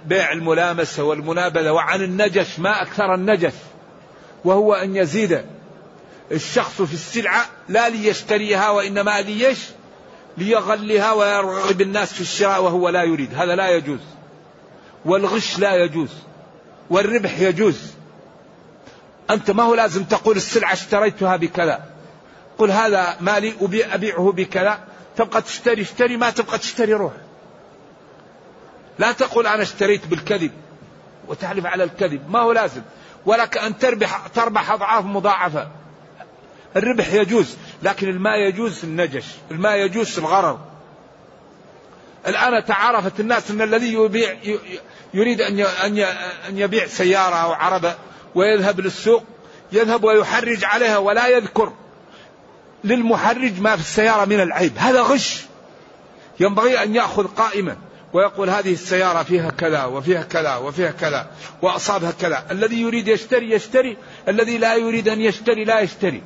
بيع 0.04 0.32
الملامسة 0.32 1.04
والمنابذة 1.04 1.70
وعن 1.70 2.02
النجش 2.02 2.58
ما 2.58 2.82
أكثر 2.82 3.14
النجش 3.14 3.52
وهو 4.44 4.74
أن 4.74 4.96
يزيد 4.96 5.44
الشخص 6.32 6.82
في 6.82 6.94
السلعة 6.94 7.44
لا 7.68 7.88
ليشتريها 7.88 8.70
وإنما 8.70 9.20
ليش؟ 9.20 9.58
ليغلها 10.38 11.12
ويرغب 11.12 11.80
الناس 11.80 12.12
في 12.12 12.20
الشراء 12.20 12.62
وهو 12.62 12.88
لا 12.88 13.02
يريد 13.02 13.34
هذا 13.34 13.54
لا 13.54 13.68
يجوز 13.68 14.00
والغش 15.04 15.58
لا 15.58 15.74
يجوز 15.74 16.10
والربح 16.90 17.40
يجوز. 17.40 17.80
أنت 19.30 19.50
ما 19.50 19.62
هو 19.62 19.74
لازم 19.74 20.04
تقول 20.04 20.36
السلعة 20.36 20.72
اشتريتها 20.72 21.36
بكذا 21.36 21.84
قل 22.58 22.70
هذا 22.70 23.16
مالي 23.20 23.54
أبيع 23.60 23.94
أبيعه 23.94 24.32
بكذا 24.32 24.78
تبقى 25.16 25.42
تشتري 25.42 25.82
اشتري 25.82 26.16
ما 26.16 26.30
تبقى 26.30 26.58
تشتري 26.58 26.92
روح. 26.92 27.12
لا 28.98 29.12
تقول 29.12 29.46
أنا 29.46 29.62
اشتريت 29.62 30.06
بالكذب 30.06 30.50
وتحلف 31.28 31.66
على 31.66 31.84
الكذب 31.84 32.30
ما 32.30 32.38
هو 32.38 32.52
لازم. 32.52 32.82
ولك 33.26 33.58
أن 33.58 33.78
تربح 33.78 34.26
تربح 34.26 34.70
أضعاف 34.70 35.04
مضاعفة. 35.04 35.68
الربح 36.76 37.12
يجوز 37.12 37.56
لكن 37.82 38.08
الماء 38.08 38.38
يجوز 38.38 38.84
النجش 38.84 39.24
الماء 39.50 39.76
يجوز 39.76 40.18
الغرر 40.18 40.58
الآن 42.26 42.64
تعارفت 42.64 43.20
الناس 43.20 43.50
أن 43.50 43.62
الذي 43.62 43.92
يبيع 43.92 44.36
يريد 45.14 45.40
أن 45.40 45.60
أن 46.48 46.58
يبيع 46.58 46.86
سيارة 46.86 47.34
أو 47.34 47.52
عربة 47.52 47.94
ويذهب 48.34 48.80
للسوق 48.80 49.24
يذهب 49.72 50.04
ويحرج 50.04 50.64
عليها 50.64 50.98
ولا 50.98 51.28
يذكر 51.28 51.72
للمحرج 52.84 53.60
ما 53.60 53.76
في 53.76 53.82
السيارة 53.82 54.24
من 54.24 54.40
العيب. 54.40 54.72
هذا 54.76 55.02
غش. 55.02 55.42
ينبغي 56.40 56.82
أن 56.82 56.94
يأخذ 56.94 57.26
قائمة 57.26 57.76
ويقول 58.12 58.50
هذه 58.50 58.72
السيارة 58.72 59.22
فيها 59.22 59.50
كذا 59.50 59.84
وفيها 59.84 60.22
كذا 60.22 60.56
وفيها 60.56 60.90
كذا 60.90 61.26
وأصابها 61.62 62.10
كذا. 62.10 62.44
الذي 62.50 62.80
يريد 62.82 63.08
يشتري 63.08 63.50
يشتري 63.50 63.96
الذي 64.28 64.58
لا 64.58 64.74
يريد 64.74 65.08
أن 65.08 65.20
يشتري 65.20 65.64
لا 65.64 65.80
يشتري. 65.80 66.22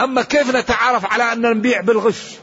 أما 0.00 0.22
كيف 0.22 0.56
نتعارف 0.56 1.12
على 1.12 1.32
أن 1.32 1.40
نبيع 1.40 1.80
بالغش؟ 1.80 2.36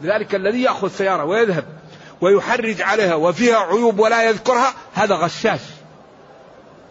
لذلك 0.00 0.34
الذي 0.34 0.62
يأخذ 0.62 0.88
سيارة 0.88 1.24
ويذهب 1.24 1.64
ويحرج 2.20 2.82
عليها 2.82 3.14
وفيها 3.14 3.56
عيوب 3.56 3.98
ولا 3.98 4.22
يذكرها 4.22 4.74
هذا 4.94 5.14
غشاش. 5.14 5.60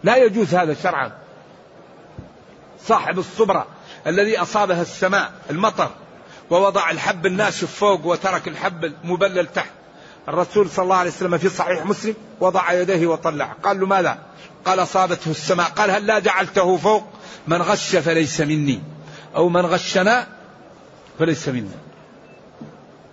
لا 0.04 0.16
يجوز 0.16 0.54
هذا 0.54 0.76
شرعا. 0.82 1.12
صاحب 2.86 3.18
الصبرة 3.18 3.66
الذي 4.06 4.38
أصابها 4.38 4.82
السماء 4.82 5.32
المطر 5.50 5.90
ووضع 6.50 6.90
الحب 6.90 7.26
الناشف 7.26 7.76
فوق 7.76 8.06
وترك 8.06 8.48
الحب 8.48 8.84
المبلل 8.84 9.46
تحت. 9.46 9.70
الرسول 10.28 10.70
صلى 10.70 10.82
الله 10.82 10.96
عليه 10.96 11.10
وسلم 11.10 11.38
في 11.38 11.48
صحيح 11.48 11.86
مسلم 11.86 12.14
وضع 12.40 12.72
يديه 12.72 13.06
وطلع. 13.06 13.56
قال 13.62 13.80
له 13.80 13.86
ماذا؟ 13.86 14.18
قال 14.64 14.82
أصابته 14.82 15.30
السماء. 15.30 15.66
قال 15.66 15.90
هل 15.90 16.06
لا 16.06 16.18
جعلته 16.18 16.76
فوق؟ 16.76 17.04
من 17.46 17.62
غش 17.62 17.96
فليس 17.96 18.40
مني. 18.40 18.80
أو 19.36 19.48
من 19.48 19.66
غشنا 19.66 20.26
فليس 21.18 21.48
منا 21.48 21.78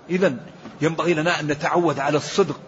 إذا 0.10 0.36
ينبغي 0.82 1.13
لنا 1.13 1.39
أن 1.39 1.48
نتعود 1.48 2.00
على 2.00 2.18
الصدق. 2.18 2.60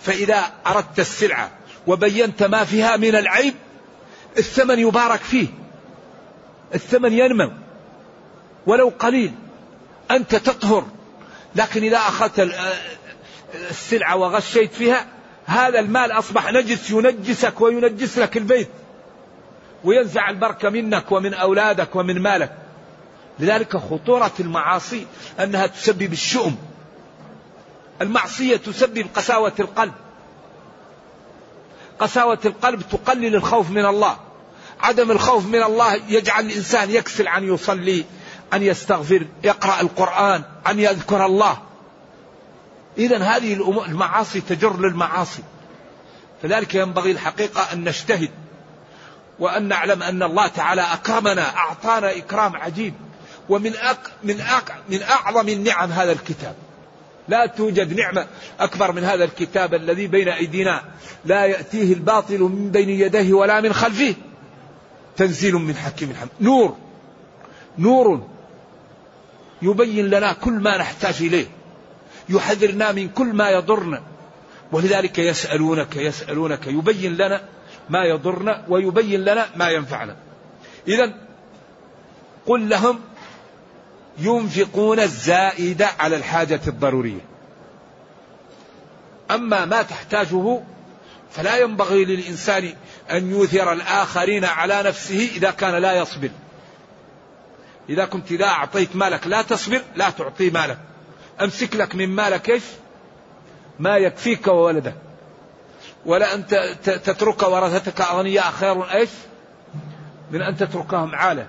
فإذا 0.00 0.44
أردت 0.66 0.98
السلعة 0.98 1.50
وبينت 1.86 2.42
ما 2.42 2.64
فيها 2.64 2.96
من 2.96 3.14
العيب 3.14 3.54
الثمن 4.38 4.78
يبارك 4.78 5.20
فيه. 5.20 5.46
الثمن 6.74 7.12
ينمو. 7.12 7.52
ولو 8.66 8.92
قليل 8.98 9.32
أنت 10.10 10.34
تطهر. 10.34 10.86
لكن 11.56 11.82
إذا 11.82 11.98
أخذت 11.98 12.38
السلعة 13.70 14.16
وغشيت 14.16 14.72
فيها 14.74 15.06
هذا 15.46 15.80
المال 15.80 16.12
أصبح 16.12 16.52
نجس 16.52 16.90
ينجسك 16.90 17.60
وينجس 17.60 18.18
لك 18.18 18.36
البيت 18.36 18.68
وينزع 19.84 20.30
البركة 20.30 20.70
منك 20.70 21.12
ومن 21.12 21.34
أولادك 21.34 21.96
ومن 21.96 22.22
مالك. 22.22 22.52
لذلك 23.38 23.76
خطورة 23.76 24.32
المعاصي 24.40 25.06
أنها 25.40 25.66
تسبب 25.66 26.12
الشؤم. 26.12 26.56
المعصية 28.02 28.56
تسبب 28.56 29.06
قساوة 29.14 29.52
القلب. 29.60 29.92
قساوة 31.98 32.38
القلب 32.44 32.82
تقلل 32.92 33.34
الخوف 33.34 33.70
من 33.70 33.86
الله. 33.86 34.16
عدم 34.80 35.10
الخوف 35.10 35.46
من 35.46 35.62
الله 35.62 35.94
يجعل 36.08 36.46
الإنسان 36.46 36.90
يكسل 36.90 37.28
عن 37.28 37.44
يصلي 37.44 38.04
أن 38.52 38.62
يستغفر 38.62 39.26
يقرأ 39.44 39.80
القرآن 39.80 40.42
أن 40.66 40.80
يذكر 40.80 41.26
الله. 41.26 41.65
إذا 42.98 43.18
هذه 43.18 43.52
المعاصي 43.88 44.40
تجر 44.40 44.80
للمعاصي. 44.80 45.42
فذلك 46.42 46.74
ينبغي 46.74 47.10
الحقيقة 47.10 47.72
أن 47.72 47.84
نجتهد 47.84 48.30
وأن 49.38 49.68
نعلم 49.68 50.02
أن 50.02 50.22
الله 50.22 50.46
تعالى 50.46 50.82
أكرمنا 50.82 51.56
أعطانا 51.56 52.16
إكرام 52.16 52.56
عجيب. 52.56 52.94
ومن 53.48 53.76
أك 53.76 53.98
من 54.24 54.40
أك 54.40 54.74
من 54.88 55.02
أعظم 55.02 55.48
النعم 55.48 55.92
هذا 55.92 56.12
الكتاب. 56.12 56.54
لا 57.28 57.46
توجد 57.46 58.00
نعمة 58.00 58.26
أكبر 58.60 58.92
من 58.92 59.04
هذا 59.04 59.24
الكتاب 59.24 59.74
الذي 59.74 60.06
بين 60.06 60.28
أيدينا 60.28 60.84
لا 61.24 61.44
يأتيه 61.44 61.92
الباطل 61.92 62.40
من 62.40 62.70
بين 62.70 62.88
يديه 62.88 63.32
ولا 63.32 63.60
من 63.60 63.72
خلفه. 63.72 64.14
تنزيل 65.16 65.54
من 65.54 65.76
حكيم 65.76 66.14
حميد 66.14 66.30
نور. 66.40 66.76
نور 67.78 68.26
يبين 69.62 70.10
لنا 70.10 70.32
كل 70.32 70.52
ما 70.52 70.76
نحتاج 70.78 71.16
إليه. 71.20 71.46
يحذرنا 72.28 72.92
من 72.92 73.08
كل 73.08 73.26
ما 73.26 73.50
يضرنا. 73.50 74.02
ولذلك 74.72 75.18
يسألونك 75.18 75.96
يسألونك 75.96 76.66
يبين 76.66 77.16
لنا 77.16 77.42
ما 77.88 78.04
يضرنا 78.04 78.64
ويبين 78.68 79.24
لنا 79.24 79.46
ما 79.56 79.70
ينفعنا. 79.70 80.16
إذا 80.88 81.14
قل 82.46 82.68
لهم 82.68 83.00
ينفقون 84.18 85.00
الزائد 85.00 85.82
على 85.82 86.16
الحاجة 86.16 86.60
الضرورية. 86.66 87.20
أما 89.30 89.64
ما 89.64 89.82
تحتاجه 89.82 90.60
فلا 91.30 91.56
ينبغي 91.56 92.04
للإنسان 92.04 92.74
أن 93.10 93.30
يوثر 93.30 93.72
الآخرين 93.72 94.44
على 94.44 94.82
نفسه 94.82 95.30
إذا 95.36 95.50
كان 95.50 95.74
لا 95.74 95.92
يصبر. 95.92 96.30
إذا 97.88 98.04
كنت 98.04 98.32
إذا 98.32 98.44
أعطيت 98.44 98.96
مالك 98.96 99.26
لا 99.26 99.42
تصبر 99.42 99.82
لا 99.96 100.10
تعطي 100.10 100.50
مالك. 100.50 100.78
أمسك 101.40 101.76
لك 101.76 101.94
من 101.94 102.08
مالك 102.08 102.50
إيش 102.50 102.62
ما 103.78 103.96
يكفيك 103.96 104.46
وولدك. 104.46 104.94
ولا 106.06 106.34
أن 106.34 106.46
تترك 106.82 107.42
ورثتك 107.42 108.00
أغنياء 108.00 108.50
خير 108.50 108.92
إيش؟ 108.92 109.08
من 110.30 110.42
أن 110.42 110.56
تتركهم 110.56 111.14
عالة. 111.14 111.46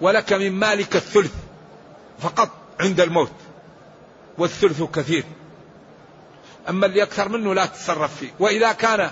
ولك 0.00 0.32
من 0.32 0.52
مالك 0.52 0.96
الثلث 0.96 1.34
فقط 2.18 2.50
عند 2.80 3.00
الموت. 3.00 3.32
والثلث 4.38 4.82
كثير. 4.82 5.24
أما 6.68 6.86
اللي 6.86 7.02
أكثر 7.02 7.28
منه 7.28 7.54
لا 7.54 7.66
تتصرف 7.66 8.16
فيه. 8.16 8.30
وإذا 8.38 8.72
كان 8.72 9.10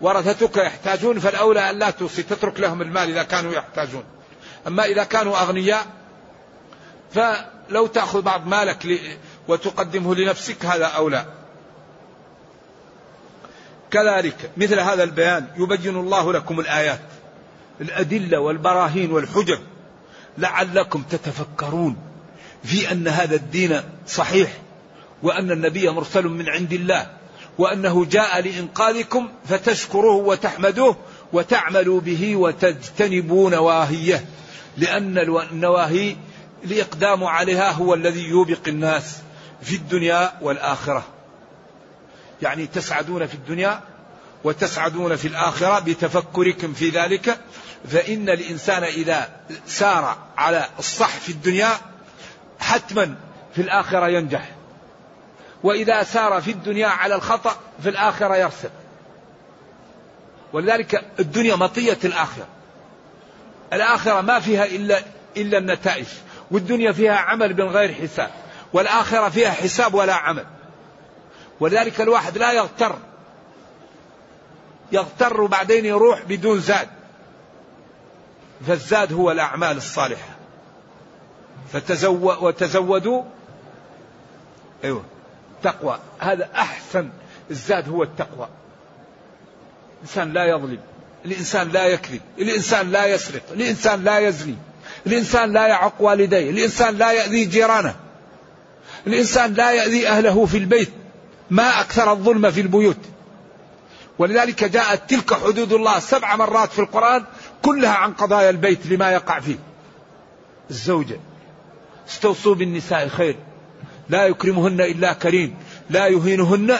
ورثتك 0.00 0.56
يحتاجون 0.56 1.18
فالأولى 1.18 1.70
أن 1.70 1.78
لا 1.78 1.90
توصي 1.90 2.22
تترك 2.22 2.60
لهم 2.60 2.82
المال 2.82 3.10
إذا 3.10 3.22
كانوا 3.22 3.52
يحتاجون. 3.52 4.04
أما 4.66 4.84
إذا 4.84 5.04
كانوا 5.04 5.42
أغنياء 5.42 5.86
فلو 7.14 7.86
تأخذ 7.86 8.22
بعض 8.22 8.46
مالك 8.46 8.86
وتقدمه 9.52 10.14
لنفسك 10.14 10.66
هذا 10.66 10.86
أولى 10.86 11.26
كذلك 13.90 14.50
مثل 14.56 14.80
هذا 14.80 15.02
البيان 15.02 15.46
يبين 15.56 15.96
الله 15.96 16.32
لكم 16.32 16.60
الآيات 16.60 17.00
الأدلة 17.80 18.38
والبراهين 18.38 19.12
والحجج. 19.12 19.58
لعلكم 20.38 21.02
تتفكرون 21.02 21.96
في 22.64 22.92
أن 22.92 23.08
هذا 23.08 23.34
الدين 23.34 23.80
صحيح 24.06 24.58
وأن 25.22 25.50
النبي 25.50 25.90
مرسل 25.90 26.24
من 26.28 26.48
عند 26.48 26.72
الله 26.72 27.06
وأنه 27.58 28.04
جاء 28.04 28.40
لإنقاذكم 28.40 29.28
فتشكروه 29.48 30.26
وتحمدوه 30.26 30.96
وتعملوا 31.32 32.00
به 32.00 32.36
وتجتنبوا 32.36 33.50
نواهيه 33.50 34.24
لأن 34.76 35.18
النواهي 35.18 36.16
الإقدام 36.64 37.24
عليها 37.24 37.72
هو 37.72 37.94
الذي 37.94 38.22
يوبق 38.24 38.68
الناس. 38.68 39.16
في 39.62 39.76
الدنيا 39.76 40.32
والآخرة. 40.40 41.04
يعني 42.42 42.66
تسعدون 42.66 43.26
في 43.26 43.34
الدنيا 43.34 43.80
وتسعدون 44.44 45.16
في 45.16 45.28
الآخرة 45.28 45.78
بتفكركم 45.78 46.72
في 46.72 46.88
ذلك. 46.88 47.38
فإن 47.88 48.28
الإنسان 48.28 48.82
إذا 48.84 49.30
سار 49.66 50.18
على 50.36 50.66
الصح 50.78 51.08
في 51.08 51.32
الدنيا 51.32 51.70
حتما 52.60 53.14
في 53.54 53.62
الآخرة 53.62 54.08
ينجح. 54.08 54.48
وإذا 55.62 56.02
سار 56.02 56.40
في 56.40 56.50
الدنيا 56.50 56.86
على 56.86 57.14
الخطأ 57.14 57.56
في 57.82 57.88
الآخرة 57.88 58.36
يرسل. 58.36 58.70
ولذلك 60.52 61.04
الدنيا 61.20 61.56
مطية 61.56 61.98
الآخرة. 62.04 62.46
الآخرة 63.72 64.20
ما 64.20 64.40
فيها 64.40 64.64
إلا 64.64 65.02
إلا 65.36 65.58
النتائج. 65.58 66.06
والدنيا 66.50 66.92
فيها 66.92 67.16
عمل 67.16 67.54
من 67.54 67.68
غير 67.68 67.94
حساب. 67.94 68.30
والآخرة 68.72 69.28
فيها 69.28 69.50
حساب 69.50 69.94
ولا 69.94 70.14
عمل. 70.14 70.46
ولذلك 71.60 72.00
الواحد 72.00 72.38
لا 72.38 72.52
يغتر. 72.52 72.96
يغتر 74.92 75.40
وبعدين 75.40 75.84
يروح 75.84 76.22
بدون 76.22 76.60
زاد. 76.60 76.88
فالزاد 78.66 79.12
هو 79.12 79.30
الأعمال 79.30 79.76
الصالحة. 79.76 80.28
فتزو 81.72 82.46
وتزودوا. 82.46 83.22
أيوة. 84.84 85.04
تقوى. 85.62 85.98
هذا 86.18 86.48
أحسن. 86.54 87.10
الزاد 87.50 87.88
هو 87.88 88.02
التقوى. 88.02 88.48
الإنسان 89.96 90.32
لا 90.32 90.44
يظلم. 90.44 90.80
الإنسان 91.24 91.68
لا 91.68 91.86
يكذب. 91.86 92.20
الإنسان 92.38 92.90
لا 92.90 93.06
يسرق. 93.06 93.42
الإنسان 93.52 94.04
لا 94.04 94.18
يزني. 94.18 94.56
الإنسان 95.06 95.52
لا 95.52 95.66
يعق 95.66 95.94
والديه. 96.00 96.50
الإنسان 96.50 96.98
لا 96.98 97.12
يأذي 97.12 97.44
جيرانه. 97.44 97.96
الإنسان 99.06 99.54
لا 99.54 99.72
يأذي 99.72 100.08
أهله 100.08 100.46
في 100.46 100.58
البيت 100.58 100.90
ما 101.50 101.80
أكثر 101.80 102.12
الظلم 102.12 102.50
في 102.50 102.60
البيوت. 102.60 102.96
ولذلك 104.18 104.64
جاءت 104.64 105.10
تلك 105.10 105.34
حدود 105.34 105.72
الله 105.72 105.98
سبع 105.98 106.36
مرات 106.36 106.72
في 106.72 106.78
القرآن 106.78 107.24
كلها 107.62 107.90
عن 107.90 108.12
قضايا 108.12 108.50
البيت 108.50 108.86
لما 108.86 109.10
يقع 109.10 109.40
فيه. 109.40 109.58
الزوجة 110.70 111.20
استوصوا 112.08 112.54
بالنساء 112.54 113.08
خير 113.08 113.36
لا 114.08 114.26
يكرمهن 114.26 114.80
إلا 114.80 115.12
كريم 115.12 115.54
لا 115.90 116.06
يهينهن 116.06 116.78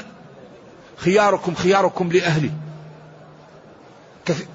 خياركم 0.96 1.54
خياركم 1.54 2.12
لأهله. 2.12 2.50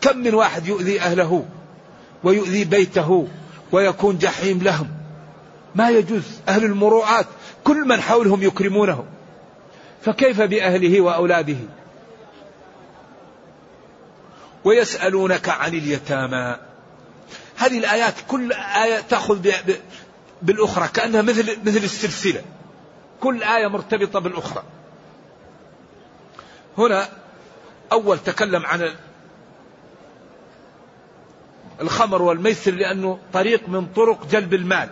كم 0.01 0.17
من 0.17 0.33
واحد 0.33 0.67
يؤذي 0.67 1.01
أهله 1.01 1.45
ويؤذي 2.23 2.63
بيته 2.63 3.27
ويكون 3.71 4.17
جحيم 4.17 4.59
لهم؟ 4.63 4.96
ما 5.75 5.89
يجوز. 5.89 6.39
أهل 6.47 6.63
المروءات 6.63 7.25
كل 7.63 7.87
من 7.87 8.01
حولهم 8.01 8.43
يكرمونه. 8.43 9.05
فكيف 10.01 10.41
بأهله 10.41 11.01
وأولاده؟ 11.01 11.57
ويسألونك 14.63 15.49
عن 15.49 15.73
اليتامى. 15.73 16.57
هذه 17.55 17.77
الآيات 17.77 18.13
كل 18.27 18.53
آية 18.53 18.99
تأخذ 18.99 19.51
بالأخرى 20.41 20.87
كأنها 20.87 21.21
مثل 21.21 21.57
مثل 21.65 21.77
السلسلة. 21.77 22.41
كل 23.21 23.43
آية 23.43 23.67
مرتبطة 23.67 24.19
بالأخرى. 24.19 24.63
هنا 26.77 27.09
أول 27.91 28.19
تكلم 28.19 28.65
عن 28.65 28.91
الخمر 31.81 32.21
والميسر 32.21 32.71
لأنه 32.71 33.19
طريق 33.33 33.69
من 33.69 33.87
طرق 33.95 34.27
جلب 34.27 34.53
المال. 34.53 34.89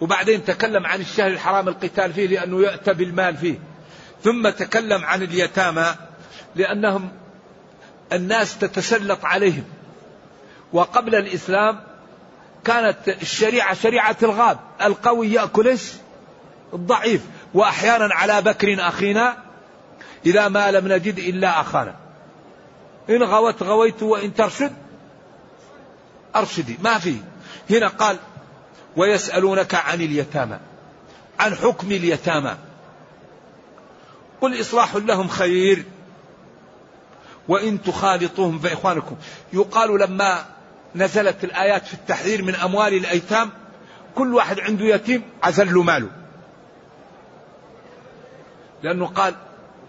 وبعدين 0.00 0.44
تكلم 0.44 0.86
عن 0.86 1.00
الشهر 1.00 1.26
الحرام 1.26 1.68
القتال 1.68 2.12
فيه 2.12 2.26
لأنه 2.26 2.62
يأتى 2.62 2.92
بالمال 2.92 3.36
فيه. 3.36 3.58
ثم 4.24 4.48
تكلم 4.48 5.04
عن 5.04 5.22
اليتامى 5.22 5.94
لأنهم 6.56 7.10
الناس 8.12 8.58
تتسلط 8.58 9.24
عليهم. 9.24 9.64
وقبل 10.72 11.14
الإسلام 11.14 11.80
كانت 12.64 13.08
الشريعة 13.08 13.74
شريعة 13.74 14.16
الغاب. 14.22 14.58
القوي 14.82 15.32
يأكل 15.32 15.78
الضعيف. 16.74 17.22
وأحيانا 17.54 18.14
على 18.14 18.42
بكر 18.42 18.76
أخينا 18.88 19.36
إذا 20.26 20.48
ما 20.48 20.70
لم 20.70 20.92
نجد 20.92 21.18
إلا 21.18 21.60
أخانا. 21.60 21.96
إن 23.10 23.22
غوت 23.22 23.62
غويت 23.62 24.02
وإن 24.02 24.34
ترشد 24.34 24.72
أرشدي. 26.36 26.78
ما 26.82 26.98
في. 26.98 27.16
هنا 27.70 27.88
قال 27.88 28.16
ويسألونك 28.96 29.74
عن 29.74 30.00
اليتامى 30.00 30.58
عن 31.40 31.54
حكم 31.54 31.92
اليتامى. 31.92 32.56
قل 34.40 34.60
إصلاح 34.60 34.96
لهم 34.96 35.28
خير 35.28 35.84
وإن 37.48 37.82
تخالطوهم 37.82 38.58
فإخوانكم. 38.58 39.16
يقال 39.52 40.00
لما 40.00 40.44
نزلت 40.94 41.44
الآيات 41.44 41.86
في 41.86 41.94
التحذير 41.94 42.42
من 42.42 42.54
أموال 42.54 42.94
الأيتام 42.94 43.50
كل 44.14 44.34
واحد 44.34 44.60
عنده 44.60 44.84
يتيم 44.84 45.22
عزل 45.42 45.74
له 45.74 45.82
ماله. 45.82 46.08
لأنه 48.82 49.06
قال 49.06 49.34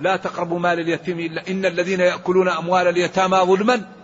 لا 0.02 0.16
تقربوا 0.16 0.60
مال 0.60 0.80
اليتيم 0.80 1.20
إلا 1.20 1.48
إن 1.48 1.66
الذين 1.66 2.00
يأكلون 2.00 2.50
أموال 2.50 2.88
اليتامى 2.88 3.38
ظلما. 3.38 4.01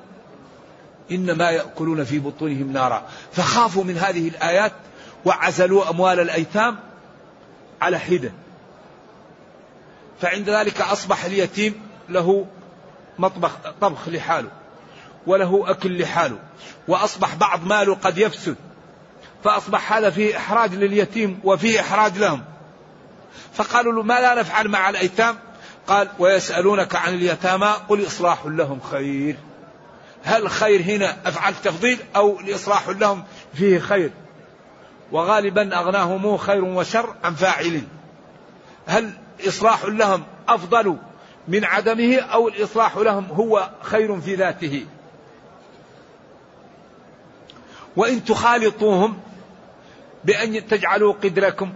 إنما 1.12 1.50
يأكلون 1.50 2.04
في 2.04 2.20
بطونهم 2.20 2.72
نارا. 2.72 3.04
فخافوا 3.32 3.84
من 3.84 3.98
هذه 3.98 4.28
الآيات 4.28 4.72
وعزلوا 5.26 5.89
أموال 5.89 6.20
الأيتام 6.20 6.78
على 7.82 8.00
حدة. 8.00 8.32
فعند 10.22 10.50
ذلك 10.50 10.82
أصبح 10.82 11.26
اليتيم 11.26 11.82
له 12.10 12.46
مطبخ 13.20 13.52
طبخ 13.82 14.10
لحاله 14.10 14.50
وله 15.28 15.63
أكل 15.72 16.02
لحاله. 16.02 16.39
وأصبح 16.88 17.36
بعض 17.36 17.65
ماله 17.65 17.96
قد 17.96 18.17
يفسد. 18.17 18.56
فأصبح 19.43 19.93
هذا 19.93 20.10
فيه 20.10 20.38
إحراج 20.38 20.74
لليتيم 20.74 21.39
وفيه 21.43 21.80
إحراج 21.80 22.17
لهم. 22.17 22.43
فقالوا 23.54 23.93
له 23.93 24.04
ما 24.04 24.22
لا 24.22 24.39
نفعل 24.39 24.67
مع 24.67 24.89
الأيتام؟ 24.89 25.38
قال 25.88 26.10
ويسألونك 26.20 26.96
عن 26.96 27.13
اليتامى 27.13 27.76
قل 27.89 28.08
إصلاح 28.08 28.46
لهم 28.46 28.80
خير. 28.80 29.36
هل 30.23 30.49
خير 30.49 30.82
هنا 30.82 31.17
أفعل 31.25 31.56
تفضيل 31.56 31.99
أو 32.15 32.39
لإصلاح 32.39 32.89
لهم 32.89 33.23
فيه 33.53 33.80
خير؟ 33.80 34.12
وغالبا 35.12 35.77
أغناهم 35.80 36.38
خير 36.38 36.63
وشر 36.63 37.15
عن 37.23 37.36
فاعل 37.36 37.82
هل 38.86 39.12
إصلاح 39.47 39.86
لهم 39.86 40.23
أفضل 40.47 40.97
من 41.47 41.65
عدمه 41.65 42.15
أو 42.15 42.47
الإصلاح 42.47 42.97
لهم 42.97 43.25
هو 43.25 43.69
خير 43.82 44.21
في 44.21 44.36
ذاته؟ 44.36 44.86
وإن 47.95 48.25
تخالطوهم 48.25 49.19
بأن 50.23 50.67
تجعلوا 50.67 51.13
قدركم 51.13 51.73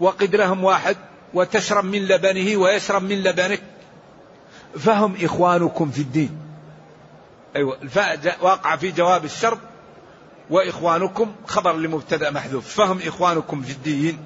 وقدرهم 0.00 0.64
واحد 0.64 0.96
وتشرب 1.34 1.84
من 1.84 2.08
لبنه 2.08 2.56
ويشرب 2.56 3.02
من 3.02 3.22
لبنك 3.22 3.62
فهم 4.78 5.14
إخوانكم 5.22 5.90
في 5.90 5.98
الدين. 5.98 6.43
أيوة. 7.56 7.78
الفاء 7.82 8.38
واقع 8.40 8.76
في 8.76 8.90
جواب 8.90 9.24
الشرط 9.24 9.58
وإخوانكم 10.50 11.34
خبر 11.46 11.76
لمبتدأ 11.76 12.30
محذوف. 12.30 12.74
فهم 12.74 12.98
إخوانكم 13.06 13.64
الدين 13.68 14.18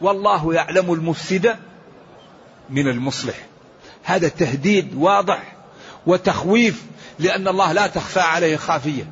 والله 0.00 0.54
يعلم 0.54 0.92
المفسد 0.92 1.56
من 2.70 2.88
المصلح. 2.88 3.34
هذا 4.02 4.28
تهديد 4.28 4.94
واضح 4.94 5.56
وتخويف 6.06 6.82
لأن 7.18 7.48
الله 7.48 7.72
لا 7.72 7.86
تخفى 7.86 8.20
عليه 8.20 8.56
خافية. 8.56 9.10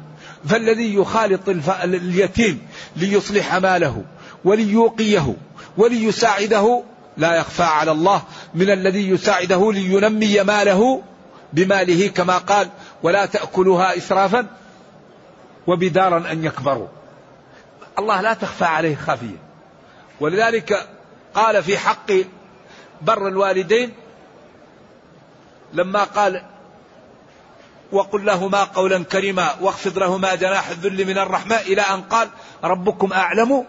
فالذي 0.48 0.94
يخالط 0.94 1.48
اليتيم 1.84 2.66
ليصلح 2.96 3.54
ماله 3.54 4.04
وليوقيه 4.44 5.36
وليساعده 5.76 6.82
لا 7.16 7.34
يخفى 7.34 7.62
على 7.62 7.90
الله. 7.90 8.22
من 8.54 8.70
الذي 8.70 9.08
يساعده 9.08 9.72
لينمي 9.72 10.42
ماله 10.42 11.02
بماله 11.52 12.08
كما 12.08 12.38
قال 12.38 12.68
ولا 13.02 13.26
تأكلوها 13.26 13.96
إسرافا 13.96 14.46
وبدارا 15.66 16.32
أن 16.32 16.44
يكبروا. 16.44 16.88
الله 17.98 18.20
لا 18.20 18.34
تخفى 18.34 18.64
عليه 18.64 18.96
خافية. 18.96 19.36
ولذلك 20.20 20.88
قال 21.34 21.62
في 21.62 21.78
حق 21.78 22.12
بر 23.02 23.28
الوالدين 23.28 23.92
لما 25.72 26.04
قال 26.04 26.42
وقل 27.92 28.24
لهما 28.24 28.64
قولا 28.64 29.04
كريما 29.04 29.54
واخفض 29.60 29.98
لهما 29.98 30.34
جناح 30.34 30.68
الذل 30.68 31.06
من 31.06 31.18
الرحمة 31.18 31.56
إلى 31.56 31.80
أن 31.80 32.02
قال 32.02 32.28
ربكم 32.64 33.12
أعلم 33.12 33.64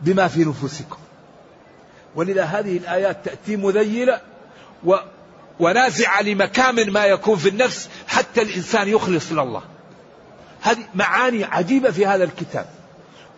بما 0.00 0.28
في 0.28 0.44
نفوسكم. 0.44 0.98
ولذا 2.14 2.44
هذه 2.44 2.76
الآيات 2.76 3.24
تأتي 3.24 3.56
مذيلة 3.56 4.20
ونازعة 5.60 6.22
لمكامن 6.22 6.90
ما 6.90 7.04
يكون 7.04 7.36
في 7.36 7.48
النفس 7.48 7.88
حتى 8.08 8.42
الإنسان 8.42 8.88
يخلص 8.88 9.32
لله. 9.32 9.62
هذه 10.60 10.84
معاني 10.94 11.44
عجيبة 11.44 11.90
في 11.90 12.06
هذا 12.06 12.24
الكتاب. 12.24 12.66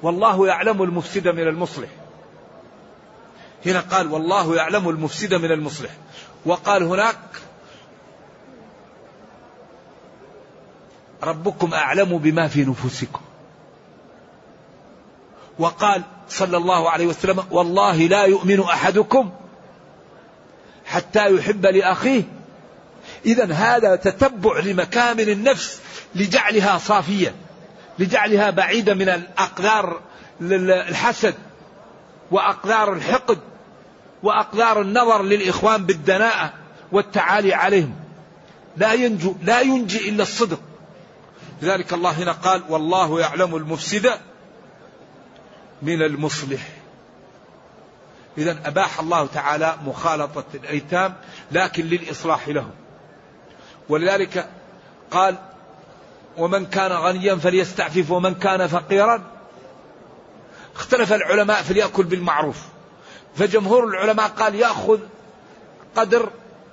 والله 0.02 0.46
يعلم 0.46 0.82
المفسد 0.82 1.28
من 1.28 1.48
المصلح. 1.48 1.88
هنا 3.66 3.80
قال 3.80 4.12
والله 4.12 4.56
يعلم 4.56 4.88
المفسد 4.88 5.34
من 5.34 5.52
المصلح. 5.52 5.90
وقال 6.46 6.82
هناك 6.82 7.18
ربكم 11.22 11.74
أعلم 11.74 12.18
بما 12.18 12.48
في 12.48 12.64
نفوسكم. 12.64 13.20
وقال 15.58 16.02
صلى 16.28 16.56
الله 16.56 16.90
عليه 16.90 17.06
وسلم 17.06 17.44
والله 17.50 17.96
لا 17.96 18.24
يؤمن 18.24 18.60
أحدكم 18.60 19.30
حتى 20.86 21.34
يحب 21.34 21.66
لأخيه. 21.66 22.22
إذا 23.26 23.52
هذا 23.52 23.96
تتبع 23.96 24.58
لمكامن 24.58 25.28
النفس 25.28 25.80
لجعلها 26.14 26.78
صافية 26.78 27.34
لجعلها 27.98 28.50
بعيدة 28.50 28.94
من 28.94 29.08
الأقدار 29.08 30.00
الحسد 30.40 31.34
وأقدار 32.30 32.92
الحقد 32.92 33.38
وأقدار 34.22 34.80
النظر 34.80 35.22
للإخوان 35.22 35.86
بالدناءة 35.86 36.52
والتعالي 36.92 37.54
عليهم. 37.54 37.94
لا 38.76 38.92
ينجو 38.92 39.34
لا 39.42 39.60
ينجي 39.60 40.08
إلا 40.08 40.22
الصدق. 40.22 40.60
لذلك 41.62 41.92
الله 41.92 42.10
هنا 42.10 42.32
قال 42.32 42.62
والله 42.68 43.20
يعلم 43.20 43.56
المفسد 43.56 44.10
من 45.82 46.02
المصلح. 46.02 46.68
إذا 48.38 48.58
أباح 48.64 49.00
الله 49.00 49.26
تعالى 49.26 49.74
مخالطة 49.86 50.44
الأيتام 50.54 51.14
لكن 51.52 51.84
للإصلاح 51.84 52.48
لهم. 52.48 52.70
ولذلك 53.88 54.48
قال 55.10 55.36
ومن 56.36 56.66
كان 56.66 56.92
غنيا 56.92 57.34
فليستعفف 57.34 58.10
ومن 58.10 58.34
كان 58.34 58.66
فقيرا. 58.66 59.22
اختلف 60.74 61.12
العلماء 61.12 61.62
فليأكل 61.62 62.02
بالمعروف. 62.02 62.62
فجمهور 63.36 63.88
العلماء 63.88 64.28
قال 64.28 64.54
يأخذ 64.54 64.98
قدر 65.96 66.30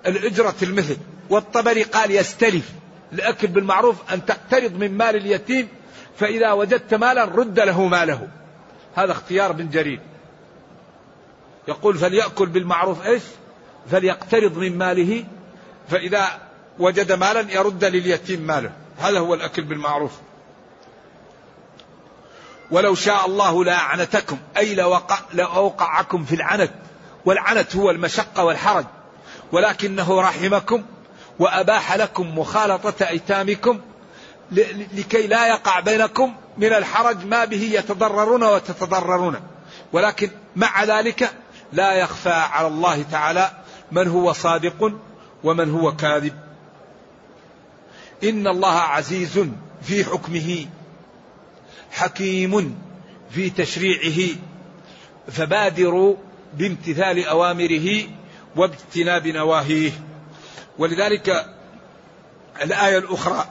الأجرة 0.08 0.56
المثل. 0.62 0.98
والطبري 1.30 1.84
قال 1.84 2.12
يستلف. 2.12 2.70
الأكل 3.14 3.48
بالمعروف 3.48 4.14
أن 4.14 4.26
تقترض 4.26 4.74
من 4.74 4.98
مال 4.98 5.16
اليتيم 5.16 5.68
فإذا 6.18 6.52
وجدت 6.52 6.94
مالا 6.94 7.26
رد 7.26 7.60
له 7.60 7.88
ماله. 7.88 8.28
هذا 8.96 9.12
اختيار 9.12 9.52
بن 9.52 9.70
جرير. 9.70 10.00
يقول 11.68 11.98
فليأكل 11.98 12.46
بالمعروف 12.46 13.06
إيش؟ 13.06 13.24
فليقترض 13.92 14.58
من 14.58 14.78
ماله 14.78 15.26
فإذا 15.90 16.28
وجد 16.80 17.12
مالا 17.12 17.54
يرد 17.54 17.86
لليتيم 17.86 18.42
ماله. 18.42 18.72
هذا 19.00 19.20
هو 19.20 19.34
الأكل 19.34 19.62
بالمعروف. 19.62 20.12
ولو 22.72 22.96
شاء 22.96 23.26
الله 23.26 23.64
لأعنتكم 23.64 24.38
أي 24.58 24.76
لوقع 24.76 25.20
لأوقعكم 25.34 26.26
في 26.26 26.36
العنت. 26.36 26.72
والعنت 27.26 27.76
هو 27.76 27.92
المشقة 27.92 28.44
والحرج. 28.44 28.86
ولكنه 29.52 30.22
رحمكم 30.22 30.84
وأباح 31.40 31.94
لكم 31.94 32.40
مخالطة 32.40 33.08
أيتامكم 33.08 33.80
لكي 34.52 35.28
لا 35.28 35.48
يقع 35.48 35.80
بينكم 35.80 36.36
من 36.58 36.74
الحرج 36.74 37.26
ما 37.26 37.46
به 37.46 37.72
يتضررون 37.74 38.44
وتتضررون. 38.44 39.36
ولكن 39.94 40.30
مع 40.56 40.84
ذلك 40.84 41.32
لا 41.74 41.94
يخفى 41.94 42.30
على 42.30 42.68
الله 42.68 43.02
تعالى 43.04 43.52
من 43.92 44.08
هو 44.08 44.34
صادق 44.34 44.94
ومن 45.44 45.72
هو 45.72 45.96
كاذب. 45.96 46.34
إن 48.24 48.48
الله 48.48 48.80
عزيز 48.80 49.40
في 49.82 50.06
حكمه 50.06 50.66
حكيم 51.92 52.82
في 53.30 53.50
تشريعه 53.50 54.36
فبادروا 55.28 56.16
بامتثال 56.54 57.26
أوامره 57.26 57.90
واجتناب 58.56 59.28
نواهيه. 59.28 59.92
ولذلك 60.78 61.46
الآية 62.62 62.98
الأخرى 62.98 63.46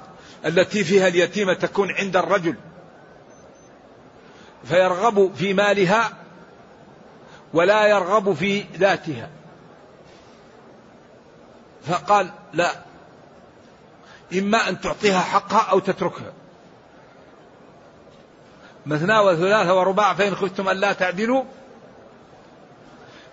التي 0.47 0.85
فيها 0.85 1.09
اليتيمه 1.09 1.55
تكون 1.55 1.91
عند 1.91 2.17
الرجل 2.17 2.55
فيرغب 4.65 5.35
في 5.35 5.55
مالها 5.55 6.20
ولا 7.55 7.87
يرغب 7.87 8.33
في 8.33 8.65
ذاتها. 8.77 9.29
فقال 11.87 12.31
لا 12.53 12.71
إما 14.33 14.69
أن 14.69 14.81
تعطيها 14.81 15.21
حقها 15.21 15.71
أو 15.71 15.79
تتركها. 15.79 16.33
مثنى 18.87 19.19
وثلاثة 19.19 19.75
ورباع 19.75 20.15
فإن 20.15 20.35
خفتم 20.35 20.69
أن 20.69 20.77
لا 20.77 20.93
تعدلوا. 20.93 21.45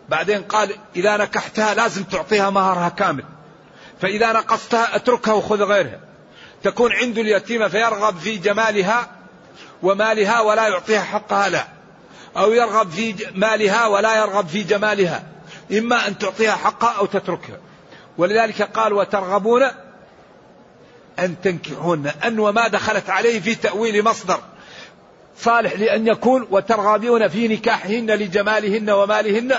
بعدين 0.09 0.43
قال 0.43 0.75
إذا 0.95 1.17
نكحتها 1.17 1.73
لازم 1.73 2.03
تعطيها 2.03 2.49
مهرها 2.49 2.89
كامل. 2.89 3.25
فإذا 4.01 4.33
نقصتها 4.33 4.95
أتركها 4.95 5.33
وخذ 5.33 5.63
غيرها. 5.63 5.99
تكون 6.63 6.93
عنده 6.93 7.21
اليتيمة 7.21 7.67
فيرغب 7.67 8.17
في 8.17 8.37
جمالها 8.37 9.09
ومالها 9.83 10.41
ولا 10.41 10.67
يعطيها 10.67 11.01
حقها 11.01 11.49
لا. 11.49 11.76
أو 12.37 12.53
يرغب 12.53 12.89
في 12.89 13.15
مالها 13.35 13.87
ولا 13.87 14.17
يرغب 14.17 14.47
في 14.47 14.63
جمالها. 14.63 15.23
إما 15.71 16.07
أن 16.07 16.17
تعطيها 16.17 16.55
حقها 16.55 16.97
أو 16.97 17.05
تتركها. 17.05 17.57
ولذلك 18.17 18.61
قال 18.61 18.93
وترغبون 18.93 19.63
أن 21.19 21.41
تنكحون. 21.43 22.07
أن 22.07 22.39
وما 22.39 22.67
دخلت 22.67 23.09
عليه 23.09 23.39
في 23.39 23.55
تأويل 23.55 24.03
مصدر. 24.03 24.39
صالح 25.37 25.73
لأن 25.73 26.07
يكون 26.07 26.47
وترغبون 26.51 27.27
في 27.27 27.47
نكاحهن 27.47 28.11
لجمالهن 28.11 28.89
ومالهن. 28.89 29.53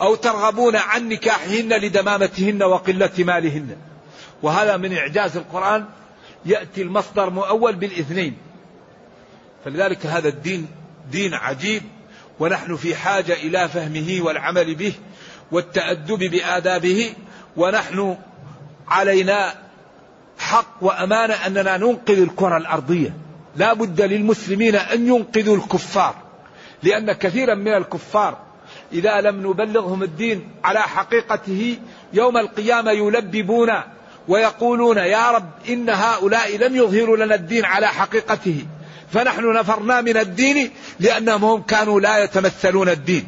أو 0.00 0.14
ترغبون 0.14 0.76
عن 0.76 1.08
نكاحهن 1.08 1.72
لدمامتهن 1.72 2.62
وقلة 2.62 3.12
مالهن. 3.18 3.76
وهذا 4.42 4.76
من 4.76 4.96
إعجاز 4.96 5.36
القرآن. 5.36 5.84
يأتي 6.46 6.82
المصدر 6.82 7.30
مؤول 7.30 7.72
بالإثنين. 7.72 8.36
فلذلك 9.64 10.06
هذا 10.06 10.28
الدين 10.28 10.68
دين 11.10 11.34
عجيب. 11.34 11.82
ونحن 12.40 12.76
في 12.76 12.96
حاجة 12.96 13.32
إلى 13.32 13.68
فهمه 13.68 14.18
والعمل 14.20 14.74
به 14.74 14.92
والتأدب 15.52 16.18
بآدابه 16.18 17.12
ونحن 17.56 18.16
علينا 18.88 19.54
حق 20.38 20.76
وأمانة 20.80 21.34
أننا 21.34 21.76
ننقذ 21.76 22.18
الكرة 22.20 22.56
الأرضية. 22.56 23.16
لا 23.56 23.72
بد 23.72 24.02
للمسلمين 24.02 24.76
أن 24.76 25.06
ينقذوا 25.06 25.56
الكفار 25.56 26.14
لأن 26.82 27.12
كثيرا 27.12 27.54
من 27.54 27.74
الكفار 27.74 28.38
إذا 28.92 29.20
لم 29.20 29.50
نبلغهم 29.50 30.02
الدين 30.02 30.50
على 30.64 30.80
حقيقته 30.80 31.78
يوم 32.12 32.36
القيامة 32.36 32.90
يلببون 32.90 33.70
ويقولون 34.28 34.96
يا 34.96 35.30
رب 35.30 35.50
إن 35.68 35.90
هؤلاء 35.90 36.56
لم 36.56 36.76
يظهروا 36.76 37.16
لنا 37.16 37.34
الدين 37.34 37.64
على 37.64 37.86
حقيقته. 37.86 38.66
فنحن 39.14 39.52
نفرنا 39.52 40.00
من 40.00 40.16
الدين 40.16 40.70
لأنهم 41.00 41.44
هم 41.44 41.62
كانوا 41.62 42.00
لا 42.00 42.24
يتمثلون 42.24 42.88
الدين. 42.88 43.26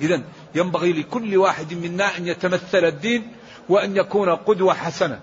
إذا 0.00 0.22
ينبغي 0.54 0.92
لكل 0.92 1.36
واحد 1.36 1.74
منا 1.74 2.16
أن 2.16 2.26
يتمثل 2.26 2.84
الدين 2.84 3.32
وأن 3.68 3.96
يكون 3.96 4.28
قدوة 4.28 4.74
حسنة. 4.74 5.20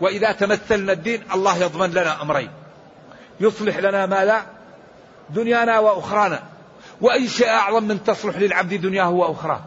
وإذا 0.00 0.32
تمثلنا 0.32 0.92
الدين 0.92 1.22
الله 1.34 1.56
يضمن 1.56 1.90
لنا 1.90 2.22
أمرين. 2.22 2.50
يصلح 3.40 3.78
لنا 3.78 4.06
ما 4.06 4.24
لا 4.24 4.42
دنيانا 5.30 5.78
وأخرانا. 5.78 6.42
وأي 7.00 7.28
شيء 7.28 7.48
أعظم 7.48 7.84
من 7.84 8.04
تصلح 8.04 8.36
للعبد 8.36 8.74
دنياه 8.74 9.10
وأخراه. 9.10 9.60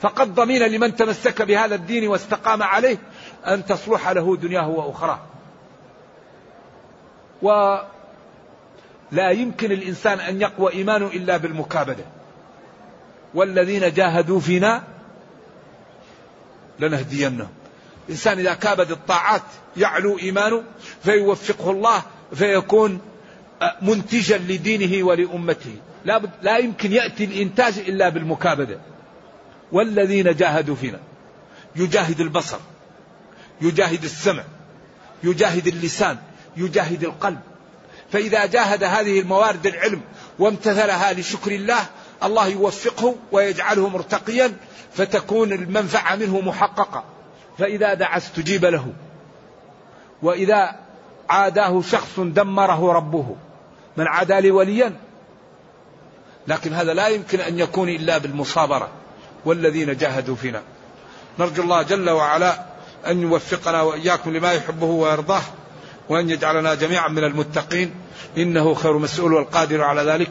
فقد 0.00 0.34
ضمين 0.34 0.62
لمن 0.62 0.96
تمسك 0.96 1.42
بهذا 1.42 1.74
الدين 1.74 2.08
واستقام 2.08 2.62
عليه 2.62 2.98
أن 3.46 3.66
تصلح 3.66 4.08
له 4.08 4.36
دنياه 4.36 4.68
وأخراه. 4.68 5.20
ولا 7.42 9.30
يمكن 9.30 9.72
الإنسان 9.72 10.20
أن 10.20 10.40
يقوى 10.40 10.72
إيمانه 10.72 11.06
إلا 11.06 11.36
بالمكابدة. 11.36 12.04
والذين 13.34 13.92
جاهدوا 13.92 14.40
فينا 14.40 14.82
لنهدينهم. 16.80 17.48
الإنسان 18.06 18.38
إذا 18.38 18.54
كابد 18.54 18.90
الطاعات 18.90 19.42
يعلو 19.76 20.18
إيمانه 20.18 20.62
فيوفقه 21.02 21.70
الله 21.70 22.02
فيكون 22.34 23.00
منتجا 23.82 24.38
لدينه 24.38 25.06
ولأمته. 25.06 25.76
لا, 26.04 26.22
لا 26.42 26.56
يمكن 26.56 26.92
يأتي 26.92 27.24
الإنتاج 27.24 27.78
إلا 27.78 28.08
بالمكابدة. 28.08 28.78
والذين 29.72 30.36
جاهدوا 30.36 30.74
فينا. 30.74 31.00
يجاهد 31.76 32.20
البصر 32.20 32.58
يجاهد 33.60 34.04
السمع 34.04 34.44
يجاهد 35.24 35.66
اللسان 35.66 36.16
يجاهد 36.56 37.04
القلب. 37.04 37.40
فإذا 38.12 38.46
جاهد 38.46 38.84
هذه 38.84 39.20
الموارد 39.20 39.66
العلم 39.66 40.00
وامتثلها 40.38 41.12
لشكر 41.12 41.50
الله 41.50 41.86
الله 42.24 42.46
يوفقه 42.46 43.14
ويجعله 43.32 43.88
مرتقيا 43.88 44.56
فتكون 44.92 45.52
المنفعة 45.52 46.16
منه 46.16 46.40
محققة. 46.40 47.04
فإذا 47.58 47.94
دعا 47.94 48.16
استجيب 48.16 48.64
له. 48.64 48.92
وإذا 50.22 50.76
عاداه 51.28 51.82
شخص 51.82 52.20
دمره 52.20 52.92
ربه. 52.92 53.36
من 53.96 54.06
عادى 54.06 54.40
لي 54.40 54.50
وليا؟ 54.50 54.92
لكن 56.48 56.72
هذا 56.72 56.94
لا 56.94 57.08
يمكن 57.08 57.40
أن 57.40 57.58
يكون 57.58 57.88
إلا 57.88 58.18
بالمصابرة 58.18 58.88
والذين 59.44 59.96
جاهدوا 59.96 60.36
فينا. 60.36 60.62
نرجو 61.38 61.62
الله 61.62 61.82
جل 61.82 62.10
وعلا 62.10 62.66
أن 63.06 63.22
يوفقنا 63.22 63.82
وإياكم 63.82 64.36
لما 64.36 64.52
يحبه 64.52 64.86
ويرضاه. 64.86 65.42
وأن 66.08 66.30
يجعلنا 66.30 66.74
جميعا 66.74 67.08
من 67.08 67.24
المتقين. 67.24 67.94
إنه 68.36 68.74
خير 68.74 68.98
مسؤول 68.98 69.32
والقادر 69.32 69.82
على 69.82 70.02
ذلك. 70.02 70.30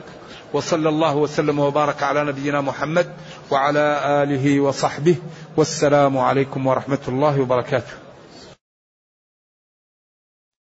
وصلى 0.54 0.90
الله 0.90 1.16
وسلم 1.16 1.60
وبارك 1.60 2.04
على 2.04 2.24
نبينا 2.24 2.62
محمد 2.62 3.14
وعلى 3.52 4.02
آله 4.24 4.60
وصحبه. 4.60 5.16
والسلام 5.58 6.18
عليكم 6.18 6.68
ورحمة 6.68 7.00
الله 7.08 7.42
وبركاته. 7.42 8.05